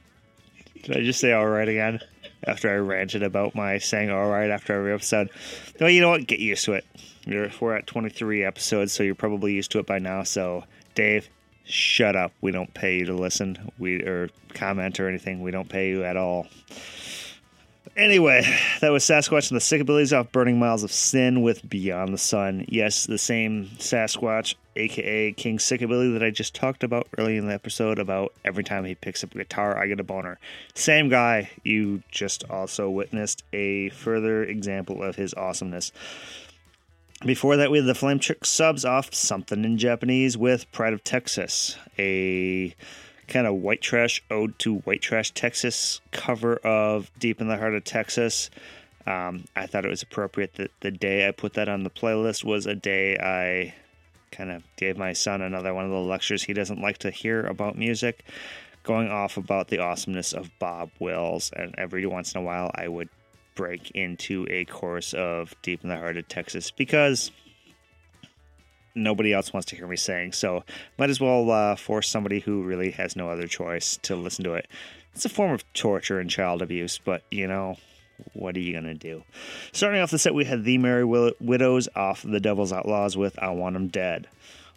Did 0.83 0.97
I 0.97 1.01
just 1.01 1.19
say 1.19 1.33
all 1.33 1.47
right 1.47 1.67
again? 1.67 1.99
After 2.47 2.69
I 2.71 2.77
ranted 2.77 3.23
about 3.23 3.55
my 3.55 3.77
saying 3.77 4.09
all 4.09 4.29
right 4.29 4.49
after 4.49 4.73
every 4.73 4.93
episode. 4.93 5.29
No, 5.79 5.87
you 5.87 6.01
know 6.01 6.09
what? 6.09 6.25
Get 6.25 6.39
used 6.39 6.65
to 6.65 6.73
it. 6.73 6.85
We're 7.27 7.75
at 7.75 7.87
23 7.87 8.43
episodes, 8.43 8.93
so 8.93 9.03
you're 9.03 9.15
probably 9.15 9.53
used 9.53 9.71
to 9.71 9.79
it 9.79 9.85
by 9.85 9.99
now. 9.99 10.23
So, 10.23 10.63
Dave, 10.95 11.29
shut 11.65 12.15
up. 12.15 12.31
We 12.41 12.51
don't 12.51 12.73
pay 12.73 12.97
you 12.97 13.05
to 13.05 13.13
listen, 13.13 13.71
we 13.77 14.01
or 14.01 14.29
comment 14.53 14.99
or 14.99 15.07
anything. 15.07 15.41
We 15.41 15.51
don't 15.51 15.69
pay 15.69 15.89
you 15.89 16.03
at 16.03 16.17
all. 16.17 16.47
Anyway, 17.97 18.41
that 18.79 18.89
was 18.89 19.03
Sasquatch 19.03 19.51
and 19.51 19.59
the 19.59 19.61
Sickabillies 19.61 20.17
off 20.17 20.31
Burning 20.31 20.57
Miles 20.57 20.83
of 20.83 20.93
Sin 20.93 21.41
with 21.41 21.67
Beyond 21.69 22.13
the 22.13 22.17
Sun. 22.17 22.65
Yes, 22.69 23.05
the 23.05 23.17
same 23.17 23.65
Sasquatch, 23.79 24.55
aka 24.77 25.33
King 25.33 25.57
Sickabilly, 25.57 26.13
that 26.13 26.23
I 26.23 26.29
just 26.29 26.55
talked 26.55 26.85
about 26.85 27.07
early 27.17 27.35
in 27.35 27.47
the 27.47 27.53
episode 27.53 27.99
about 27.99 28.33
every 28.45 28.63
time 28.63 28.85
he 28.85 28.95
picks 28.95 29.25
up 29.25 29.35
a 29.35 29.39
guitar, 29.39 29.77
I 29.77 29.87
get 29.87 29.99
a 29.99 30.05
boner. 30.05 30.39
Same 30.73 31.09
guy, 31.09 31.51
you 31.63 32.01
just 32.09 32.45
also 32.49 32.89
witnessed 32.89 33.43
a 33.51 33.89
further 33.89 34.41
example 34.41 35.03
of 35.03 35.17
his 35.17 35.33
awesomeness. 35.33 35.91
Before 37.25 37.57
that, 37.57 37.71
we 37.71 37.79
had 37.79 37.87
the 37.87 37.93
Flametrick 37.93 38.45
Subs 38.45 38.85
off 38.85 39.13
Something 39.13 39.65
in 39.65 39.77
Japanese 39.77 40.37
with 40.37 40.71
Pride 40.71 40.93
of 40.93 41.03
Texas, 41.03 41.75
a 41.99 42.73
kind 43.31 43.47
of 43.47 43.55
white 43.55 43.81
trash 43.81 44.21
ode 44.29 44.59
to 44.59 44.79
white 44.79 45.01
trash 45.01 45.31
Texas 45.31 46.01
cover 46.11 46.57
of 46.57 47.09
Deep 47.17 47.39
in 47.39 47.47
the 47.47 47.55
Heart 47.55 47.75
of 47.75 47.83
Texas. 47.85 48.49
Um, 49.07 49.45
I 49.55 49.67
thought 49.67 49.85
it 49.85 49.89
was 49.89 50.03
appropriate 50.03 50.55
that 50.55 50.71
the 50.81 50.91
day 50.91 51.25
I 51.25 51.31
put 51.31 51.53
that 51.53 51.69
on 51.69 51.83
the 51.83 51.89
playlist 51.89 52.43
was 52.43 52.65
a 52.65 52.75
day 52.75 53.17
I 53.17 53.73
kind 54.31 54.51
of 54.51 54.63
gave 54.75 54.97
my 54.97 55.13
son 55.13 55.41
another 55.41 55.73
one 55.73 55.85
of 55.85 55.91
the 55.91 55.97
lectures 55.97 56.43
he 56.43 56.53
doesn't 56.53 56.81
like 56.81 56.97
to 56.99 57.09
hear 57.09 57.45
about 57.45 57.77
music, 57.77 58.25
going 58.83 59.09
off 59.09 59.37
about 59.37 59.69
the 59.69 59.79
awesomeness 59.79 60.33
of 60.33 60.51
Bob 60.59 60.91
Wills. 60.99 61.51
And 61.55 61.73
every 61.77 62.05
once 62.05 62.35
in 62.35 62.41
a 62.41 62.43
while, 62.43 62.69
I 62.75 62.89
would 62.89 63.09
break 63.55 63.91
into 63.91 64.45
a 64.49 64.65
chorus 64.65 65.13
of 65.13 65.55
Deep 65.61 65.83
in 65.83 65.89
the 65.89 65.97
Heart 65.97 66.17
of 66.17 66.27
Texas 66.27 66.69
because 66.69 67.31
nobody 68.95 69.33
else 69.33 69.53
wants 69.53 69.67
to 69.67 69.75
hear 69.75 69.87
me 69.87 69.95
sing. 69.97 70.31
So 70.31 70.63
might 70.97 71.09
as 71.09 71.19
well 71.19 71.49
uh, 71.51 71.75
force 71.75 72.07
somebody 72.09 72.39
who 72.39 72.63
really 72.63 72.91
has 72.91 73.15
no 73.15 73.29
other 73.29 73.47
choice 73.47 73.97
to 74.03 74.15
listen 74.15 74.43
to 74.45 74.53
it. 74.53 74.67
It's 75.13 75.25
a 75.25 75.29
form 75.29 75.51
of 75.51 75.73
torture 75.73 76.19
and 76.19 76.29
child 76.29 76.61
abuse, 76.61 76.99
but 77.03 77.23
you 77.31 77.47
know, 77.47 77.77
what 78.33 78.55
are 78.55 78.59
you 78.59 78.71
going 78.71 78.85
to 78.85 78.93
do? 78.93 79.23
Starting 79.71 79.99
off 80.01 80.11
the 80.11 80.19
set, 80.19 80.33
we 80.33 80.45
had 80.45 80.63
The 80.63 80.77
Merry 80.77 81.03
Widows 81.05 81.89
off 81.95 82.21
The 82.21 82.39
Devil's 82.39 82.71
Outlaws 82.71 83.17
with 83.17 83.37
I 83.39 83.49
Want 83.49 83.75
'Em 83.75 83.87
Dead. 83.87 84.27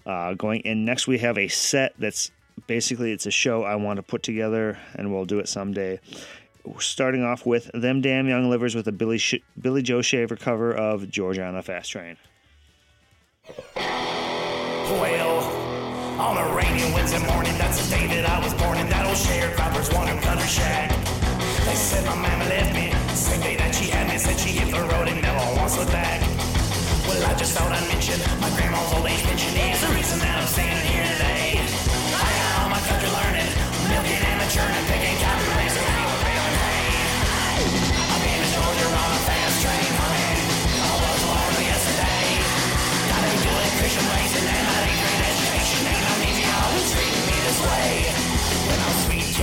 Uh, 0.06 0.34
going 0.34 0.60
in 0.60 0.84
next, 0.84 1.06
we 1.06 1.18
have 1.18 1.38
a 1.38 1.48
set 1.48 1.94
that's 1.98 2.30
basically 2.66 3.12
it's 3.12 3.26
a 3.26 3.30
show 3.30 3.62
I 3.62 3.76
want 3.76 3.98
to 3.98 4.02
put 4.02 4.22
together, 4.22 4.78
and 4.94 5.12
we'll 5.12 5.24
do 5.24 5.38
it 5.38 5.48
someday. 5.48 6.00
Starting 6.78 7.22
off 7.22 7.44
with 7.44 7.70
Them 7.74 8.00
Damn 8.00 8.26
Young 8.26 8.48
Livers 8.48 8.74
with 8.74 8.88
a 8.88 8.92
Billy, 8.92 9.18
Sh- 9.18 9.34
Billy 9.60 9.82
Joe 9.82 10.00
Shaver 10.02 10.36
cover 10.36 10.72
of 10.74 11.10
Georgia 11.10 11.44
on 11.44 11.56
a 11.56 11.62
Fast 11.62 11.90
Train. 11.90 12.16
Well, 14.84 15.40
on 16.20 16.36
a 16.36 16.44
rainy 16.54 16.84
Wednesday 16.92 17.24
morning, 17.32 17.56
that's 17.56 17.80
the 17.80 17.96
day 17.96 18.06
that 18.20 18.28
I 18.28 18.36
was 18.44 18.52
born 18.60 18.76
in 18.76 18.84
that 18.92 19.08
old 19.08 19.16
sharecropper's 19.16 19.88
one 19.88 20.12
and 20.12 20.20
country 20.20 20.44
shack. 20.44 20.92
They 21.64 21.72
said 21.72 22.04
my 22.04 22.12
mama 22.12 22.44
left 22.52 22.76
me, 22.76 22.92
same 23.16 23.40
day 23.40 23.56
that 23.56 23.72
she 23.74 23.88
had 23.88 24.12
me, 24.12 24.20
said 24.20 24.36
she 24.36 24.52
hit 24.52 24.68
the 24.68 24.84
road 24.84 25.08
and 25.08 25.24
never 25.24 25.40
once 25.56 25.80
looked 25.80 25.88
back. 25.88 26.20
Well, 27.08 27.16
I 27.24 27.32
just 27.32 27.56
thought 27.56 27.72
I'd 27.72 27.88
mention 27.88 28.20
my 28.44 28.52
grandma's 28.60 28.92
old 28.92 29.08
age 29.08 29.24
pension 29.24 29.56
is 29.56 29.80
the 29.80 29.88
reason 29.96 30.20
that 30.20 30.36
I'm 30.36 30.48
standing 30.52 30.84
here 30.84 31.08
today. 31.16 31.64
I 32.20 32.28
got 32.28 32.52
all 32.60 32.68
my 32.68 32.82
country 32.84 33.08
learning, 33.08 33.48
milking 33.88 34.20
and 34.20 34.36
maturing, 34.36 34.84
picking 34.84 35.16
cotton, 35.16 35.48
raising 35.64 35.80
hay, 35.80 36.12
baling 36.28 36.58
hay. 36.60 36.92
I'm 38.12 38.20
in 38.20 38.52
Georgia 38.52 38.88
on 38.92 39.10
a 39.16 39.20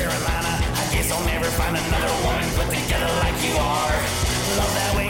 Carolina, 0.02 0.58
I 0.82 0.90
guess 0.92 1.12
I'll 1.12 1.26
never 1.26 1.46
find 1.46 1.78
another 1.78 2.14
woman 2.26 2.50
put 2.58 2.74
together 2.74 3.06
like 3.22 3.38
you 3.46 3.54
are. 3.54 3.94
Love 4.58 4.74
that 4.74 4.94
wiggle 4.96 5.01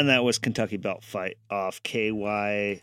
And 0.00 0.08
that 0.08 0.24
was 0.24 0.38
Kentucky 0.38 0.78
Belt 0.78 1.04
Fight 1.04 1.36
off 1.50 1.82
KYBFEP, 1.82 2.80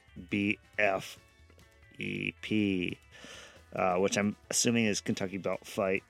uh, 3.76 3.96
which 3.96 4.18
I'm 4.20 4.36
assuming 4.52 4.86
is 4.86 5.02
Kentucky 5.02 5.40
Belt 5.40 5.66
Fight 5.66 6.04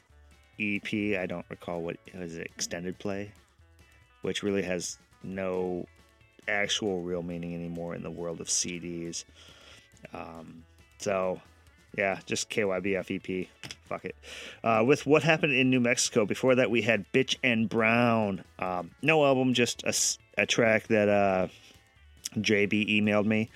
EP. 0.59 1.17
I 1.17 1.25
don't 1.25 1.45
recall 1.47 1.81
what 1.81 1.95
was 2.13 2.35
it, 2.35 2.47
extended 2.47 2.99
play, 2.99 3.31
which 4.21 4.43
really 4.43 4.63
has 4.63 4.97
no 5.23 5.85
actual 6.45 7.01
real 7.03 7.23
meaning 7.23 7.55
anymore 7.55 7.95
in 7.95 8.03
the 8.03 8.11
world 8.11 8.41
of 8.41 8.47
CDs. 8.47 9.23
Um, 10.13 10.65
so, 10.97 11.39
yeah, 11.97 12.19
just 12.25 12.49
KYBFEP. 12.49 13.47
Fuck 13.87 14.03
it. 14.03 14.15
Uh, 14.61 14.83
with 14.85 15.05
what 15.05 15.23
happened 15.23 15.53
in 15.53 15.69
New 15.69 15.79
Mexico. 15.79 16.25
Before 16.25 16.55
that, 16.55 16.69
we 16.69 16.81
had 16.81 17.09
Bitch 17.13 17.37
and 17.41 17.69
Brown. 17.69 18.43
Um, 18.59 18.91
no 19.01 19.23
album, 19.23 19.53
just 19.53 19.83
a, 19.83 19.93
a 20.37 20.45
track 20.45 20.87
that 20.87 21.09
uh, 21.09 21.47
JB 22.35 23.01
emailed 23.01 23.25
me 23.25 23.49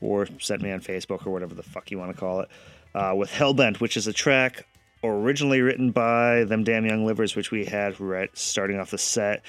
or 0.00 0.26
sent 0.40 0.62
me 0.62 0.70
on 0.70 0.80
Facebook 0.80 1.26
or 1.26 1.30
whatever 1.30 1.54
the 1.54 1.62
fuck 1.62 1.90
you 1.90 1.98
want 1.98 2.12
to 2.12 2.18
call 2.18 2.40
it. 2.40 2.48
Uh, 2.94 3.14
with 3.16 3.30
Hellbent, 3.30 3.80
which 3.80 3.96
is 3.96 4.06
a 4.06 4.12
track 4.12 4.66
originally 5.04 5.60
written 5.60 5.90
by 5.90 6.44
them 6.44 6.64
damn 6.64 6.84
young 6.86 7.04
livers, 7.04 7.36
which 7.36 7.50
we 7.50 7.64
had 7.64 8.00
right 8.00 8.30
starting 8.36 8.78
off 8.78 8.90
the 8.90 8.98
set. 8.98 9.42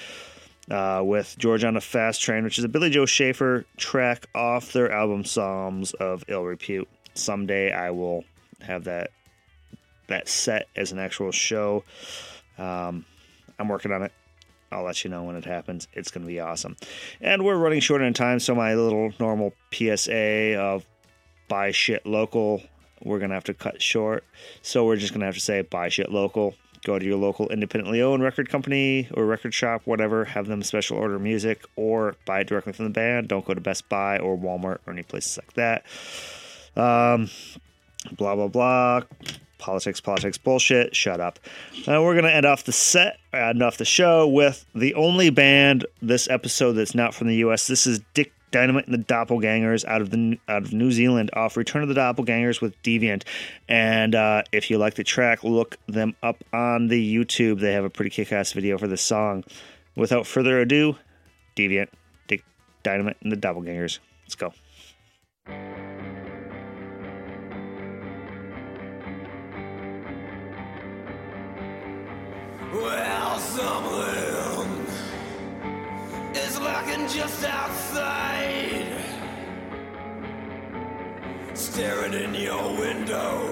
Uh, 0.70 1.02
with 1.04 1.34
George 1.36 1.64
on 1.64 1.76
a 1.76 1.80
Fast 1.80 2.22
Train, 2.22 2.44
which 2.44 2.56
is 2.56 2.62
a 2.62 2.68
Billy 2.68 2.90
Joe 2.90 3.06
Shaver 3.06 3.64
track 3.76 4.28
off 4.36 4.72
their 4.72 4.92
album 4.92 5.24
Psalms 5.24 5.94
of 5.94 6.22
Ill 6.28 6.44
Repute. 6.44 6.88
Someday 7.14 7.72
I 7.72 7.90
will 7.90 8.24
have 8.60 8.84
that 8.84 9.10
that 10.06 10.28
set 10.28 10.68
as 10.76 10.92
an 10.92 11.00
actual 11.00 11.32
show. 11.32 11.82
Um, 12.56 13.04
I'm 13.58 13.68
working 13.68 13.90
on 13.90 14.02
it. 14.02 14.12
I'll 14.72 14.84
let 14.84 15.02
you 15.04 15.10
know 15.10 15.24
when 15.24 15.36
it 15.36 15.44
happens. 15.44 15.88
It's 15.92 16.10
going 16.10 16.22
to 16.22 16.28
be 16.28 16.40
awesome. 16.40 16.76
And 17.20 17.44
we're 17.44 17.56
running 17.56 17.80
short 17.80 18.02
on 18.02 18.12
time, 18.12 18.38
so 18.38 18.54
my 18.54 18.74
little 18.74 19.12
normal 19.18 19.52
PSA 19.72 20.56
of 20.56 20.84
buy 21.48 21.72
shit 21.72 22.06
local, 22.06 22.62
we're 23.02 23.18
going 23.18 23.30
to 23.30 23.34
have 23.34 23.44
to 23.44 23.54
cut 23.54 23.82
short. 23.82 24.24
So 24.62 24.84
we're 24.84 24.96
just 24.96 25.12
going 25.12 25.20
to 25.20 25.26
have 25.26 25.34
to 25.34 25.40
say 25.40 25.62
buy 25.62 25.88
shit 25.88 26.10
local. 26.10 26.54
Go 26.84 26.98
to 26.98 27.04
your 27.04 27.18
local 27.18 27.48
independently 27.48 28.00
owned 28.00 28.22
record 28.22 28.48
company 28.48 29.08
or 29.12 29.26
record 29.26 29.52
shop, 29.52 29.82
whatever. 29.84 30.24
Have 30.24 30.46
them 30.46 30.62
special 30.62 30.96
order 30.96 31.18
music 31.18 31.64
or 31.76 32.14
buy 32.24 32.40
it 32.40 32.46
directly 32.46 32.72
from 32.72 32.86
the 32.86 32.90
band. 32.90 33.28
Don't 33.28 33.44
go 33.44 33.52
to 33.52 33.60
Best 33.60 33.88
Buy 33.88 34.18
or 34.18 34.38
Walmart 34.38 34.78
or 34.86 34.92
any 34.92 35.02
places 35.02 35.38
like 35.38 35.52
that. 35.54 35.84
Um, 36.80 37.28
blah, 38.16 38.34
blah, 38.34 38.48
blah. 38.48 39.02
Politics, 39.60 40.00
politics, 40.00 40.38
bullshit. 40.38 40.96
Shut 40.96 41.20
up. 41.20 41.38
Uh, 41.86 42.02
we're 42.02 42.20
to 42.20 42.34
end 42.34 42.46
off 42.46 42.64
the 42.64 42.72
set, 42.72 43.18
end 43.32 43.62
off 43.62 43.76
the 43.76 43.84
show 43.84 44.26
with 44.26 44.64
the 44.74 44.94
only 44.94 45.28
band 45.28 45.84
this 46.00 46.28
episode 46.30 46.72
that's 46.72 46.94
not 46.94 47.14
from 47.14 47.28
the 47.28 47.36
U.S. 47.36 47.66
This 47.66 47.86
is 47.86 48.00
Dick 48.14 48.32
Dynamite 48.50 48.86
and 48.86 48.94
the 48.94 49.04
Doppelgangers 49.04 49.84
out 49.84 50.00
of 50.00 50.10
the 50.10 50.38
out 50.48 50.62
of 50.62 50.72
New 50.72 50.90
Zealand 50.90 51.30
off 51.34 51.58
Return 51.58 51.82
of 51.82 51.88
the 51.88 51.94
Doppelgangers 51.94 52.62
with 52.62 52.80
Deviant. 52.82 53.24
And 53.68 54.14
uh, 54.14 54.42
if 54.50 54.70
you 54.70 54.78
like 54.78 54.94
the 54.94 55.04
track, 55.04 55.44
look 55.44 55.76
them 55.86 56.16
up 56.22 56.42
on 56.54 56.88
the 56.88 57.14
YouTube. 57.14 57.60
They 57.60 57.74
have 57.74 57.84
a 57.84 57.90
pretty 57.90 58.10
kick-ass 58.10 58.52
video 58.52 58.78
for 58.78 58.88
this 58.88 59.02
song. 59.02 59.44
Without 59.94 60.26
further 60.26 60.58
ado, 60.58 60.96
Deviant, 61.54 61.88
Dick 62.28 62.44
Dynamite 62.82 63.18
and 63.20 63.30
the 63.30 63.36
Doppelgangers. 63.36 63.98
Let's 64.24 64.36
go. 64.36 64.54
Someone 73.56 74.86
is 76.34 76.60
lurking 76.60 77.08
just 77.08 77.44
outside, 77.44 78.86
staring 81.54 82.14
in 82.14 82.32
your 82.34 82.62
window, 82.78 83.50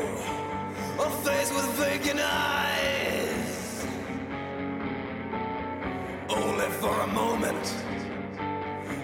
a 1.01 1.11
face 1.24 1.51
with 1.53 1.66
vacant 1.74 2.20
eyes. 2.20 3.86
Only 6.28 6.70
for 6.80 6.94
a 7.01 7.07
moment, 7.09 7.74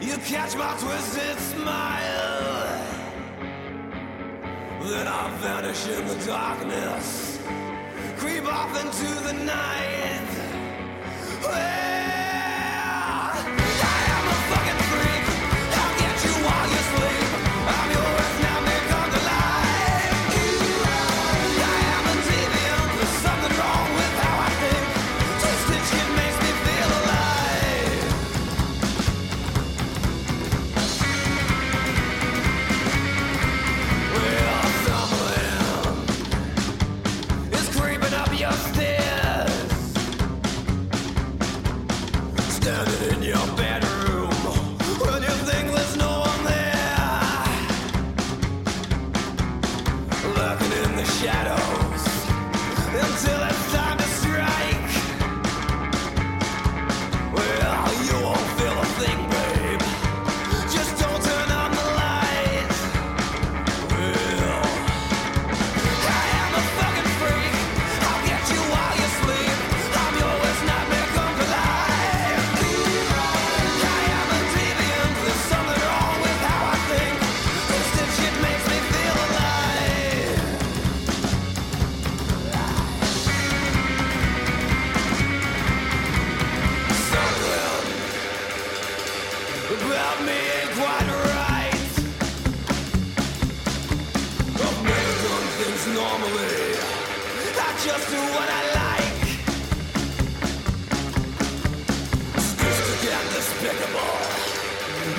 you 0.01 0.17
catch 0.19 0.55
my 0.55 0.77
twisted 0.79 1.39
smile. 1.41 2.87
Then 4.83 5.09
I 5.09 5.37
vanish 5.43 5.89
in 5.89 6.07
the 6.07 6.25
darkness 6.25 7.41
creep 8.17 8.47
off 8.47 8.73
into 8.83 9.23
the 9.25 9.33
night. 9.45 10.44
Well, 11.47 11.94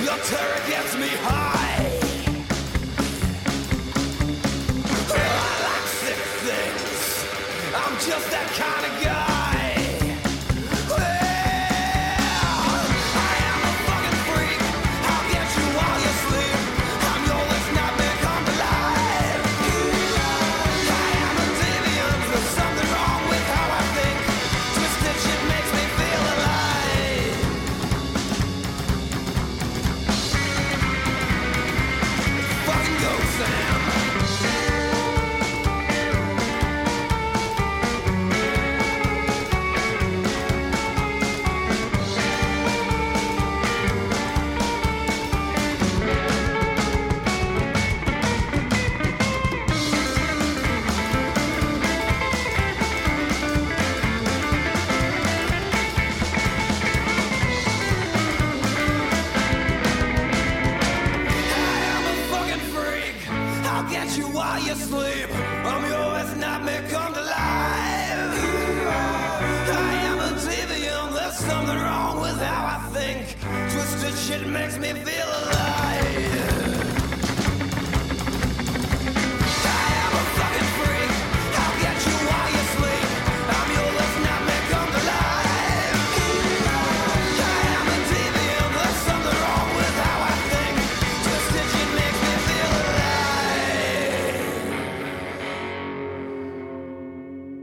Your 0.06 0.18
terror 0.24 0.68
gets 0.68 0.96
me 0.98 1.08
high. 1.08 1.75